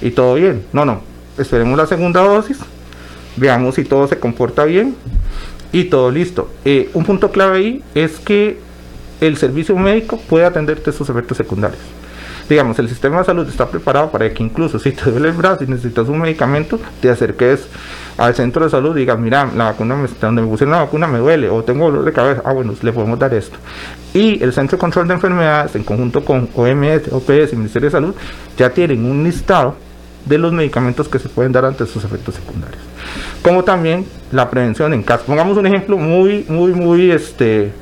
[0.00, 0.64] y todo bien.
[0.72, 1.00] No, no,
[1.36, 2.58] esperemos la segunda dosis,
[3.36, 4.94] veamos si todo se comporta bien
[5.72, 6.50] y todo listo.
[6.64, 8.58] Eh, un punto clave ahí es que
[9.20, 11.82] el servicio médico puede atenderte esos efectos secundarios.
[12.48, 15.64] Digamos, el sistema de salud está preparado para que incluso si te duele el brazo
[15.64, 17.66] y necesitas un medicamento, te acerques
[18.18, 21.18] al centro de salud y digas, mira, la vacuna, donde me pusieron la vacuna me
[21.18, 23.56] duele o tengo dolor de cabeza, ah bueno, le podemos dar esto.
[24.12, 27.92] Y el Centro de Control de Enfermedades, en conjunto con OMS, OPS y Ministerio de
[27.92, 28.14] Salud,
[28.58, 29.76] ya tienen un listado
[30.24, 32.82] de los medicamentos que se pueden dar ante sus efectos secundarios.
[33.42, 35.24] Como también la prevención en caso.
[35.24, 37.72] Pongamos un ejemplo muy, muy, muy este,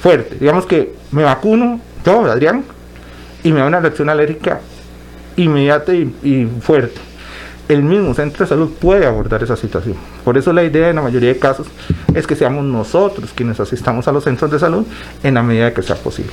[0.00, 0.36] fuerte.
[0.38, 2.64] Digamos que me vacuno, yo, Adrián,
[3.44, 4.60] y me da una reacción alérgica
[5.36, 7.00] inmediata y, fuerte.
[7.68, 9.96] El mismo centro de salud puede abordar esa situación.
[10.24, 11.68] Por eso la idea en la mayoría de casos
[12.14, 14.84] es que seamos nosotros quienes asistamos a los centros de salud
[15.22, 16.32] en la medida que sea posible.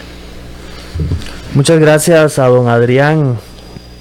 [1.53, 3.37] Muchas gracias a don Adrián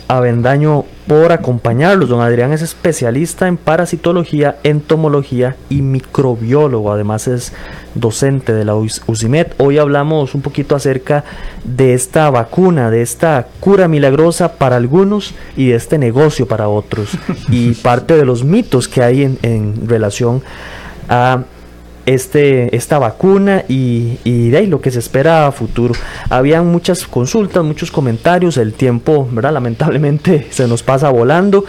[0.08, 2.10] Avendaño por acompañarlos.
[2.10, 6.92] Don Adrián es especialista en parasitología, entomología y microbiólogo.
[6.92, 7.54] Además es
[7.94, 9.48] docente de la UCIMED.
[9.56, 11.24] Hoy hablamos un poquito acerca
[11.64, 17.10] de esta vacuna, de esta cura milagrosa para algunos y de este negocio para otros.
[17.48, 20.42] y parte de los mitos que hay en, en relación
[21.08, 21.42] a
[22.14, 25.94] este, esta vacuna y, y de ahí lo que se espera a futuro.
[26.30, 29.52] Habían muchas consultas, muchos comentarios, el tiempo, ¿verdad?
[29.52, 31.66] Lamentablemente se nos pasa volando,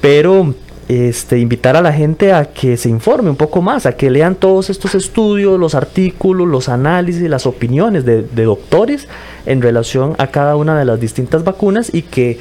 [0.00, 0.54] pero
[0.86, 4.36] este, invitar a la gente a que se informe un poco más, a que lean
[4.36, 9.08] todos estos estudios, los artículos, los análisis, las opiniones de, de doctores
[9.44, 12.38] en relación a cada una de las distintas vacunas y que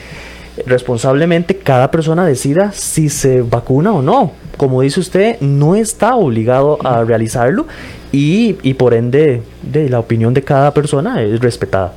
[0.68, 4.34] responsablemente cada persona decida si se vacuna o no.
[4.60, 7.66] Como dice usted, no está obligado a realizarlo
[8.12, 11.94] y, y por ende de la opinión de cada persona es respetada.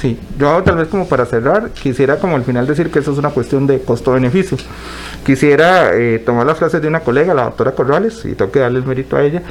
[0.00, 3.18] Sí, yo tal vez como para cerrar, quisiera como al final decir que eso es
[3.18, 4.56] una cuestión de costo-beneficio.
[5.26, 8.78] Quisiera eh, tomar las frases de una colega, la doctora Corrales, y tengo que darle
[8.78, 9.42] el mérito a ella.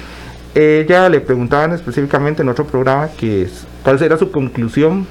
[0.55, 5.05] Ella le preguntaban específicamente en otro programa que es, cuál era su conclusión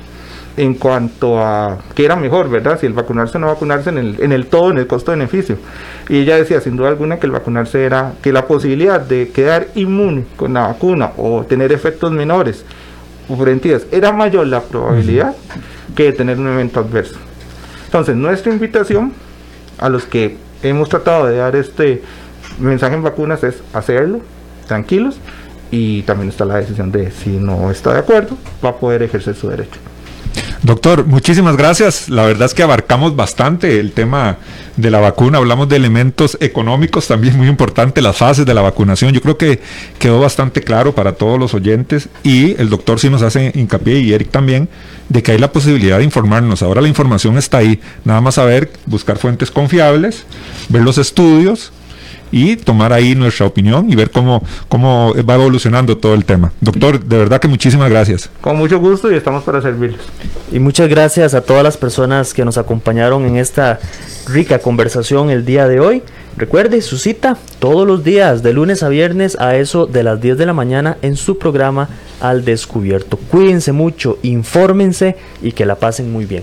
[0.57, 2.79] en cuanto a qué era mejor, ¿verdad?
[2.79, 5.59] Si el vacunarse o no vacunarse en el, en el todo, en el costo-beneficio.
[6.09, 9.69] Y ella decía, sin duda alguna, que el vacunarse era, que la posibilidad de quedar
[9.75, 12.65] inmune con la vacuna o tener efectos menores
[13.29, 15.35] o frentidas era mayor la probabilidad
[15.97, 17.17] que de tener un evento adverso.
[17.87, 19.13] Entonces, nuestra invitación
[19.79, 22.03] a los que hemos tratado de dar este
[22.59, 24.21] mensaje en vacunas es hacerlo,
[24.67, 25.19] tranquilos,
[25.71, 29.35] y también está la decisión de si no está de acuerdo, va a poder ejercer
[29.35, 29.81] su derecho.
[30.63, 32.09] Doctor, muchísimas gracias.
[32.09, 34.39] La verdad es que abarcamos bastante el tema
[34.77, 35.39] de la vacuna.
[35.39, 39.13] Hablamos de elementos económicos también muy importante, las fases de la vacunación.
[39.13, 39.61] Yo creo que
[39.99, 44.13] quedó bastante claro para todos los oyentes y el doctor sí nos hace hincapié y
[44.13, 44.69] Eric también
[45.09, 46.63] de que hay la posibilidad de informarnos.
[46.63, 47.81] Ahora la información está ahí.
[48.05, 50.25] Nada más saber, buscar fuentes confiables,
[50.69, 51.73] ver los estudios
[52.33, 56.53] y tomar ahí nuestra opinión y ver cómo, cómo va evolucionando todo el tema.
[56.61, 58.31] Doctor, de verdad que muchísimas gracias.
[58.41, 60.01] Con mucho gusto y estamos para servirles.
[60.53, 63.79] Y muchas gracias a todas las personas que nos acompañaron en esta
[64.27, 66.03] rica conversación el día de hoy.
[66.37, 70.37] Recuerde su cita todos los días, de lunes a viernes, a eso de las 10
[70.37, 71.89] de la mañana en su programa
[72.21, 73.17] Al Descubierto.
[73.17, 76.43] Cuídense mucho, infórmense y que la pasen muy bien.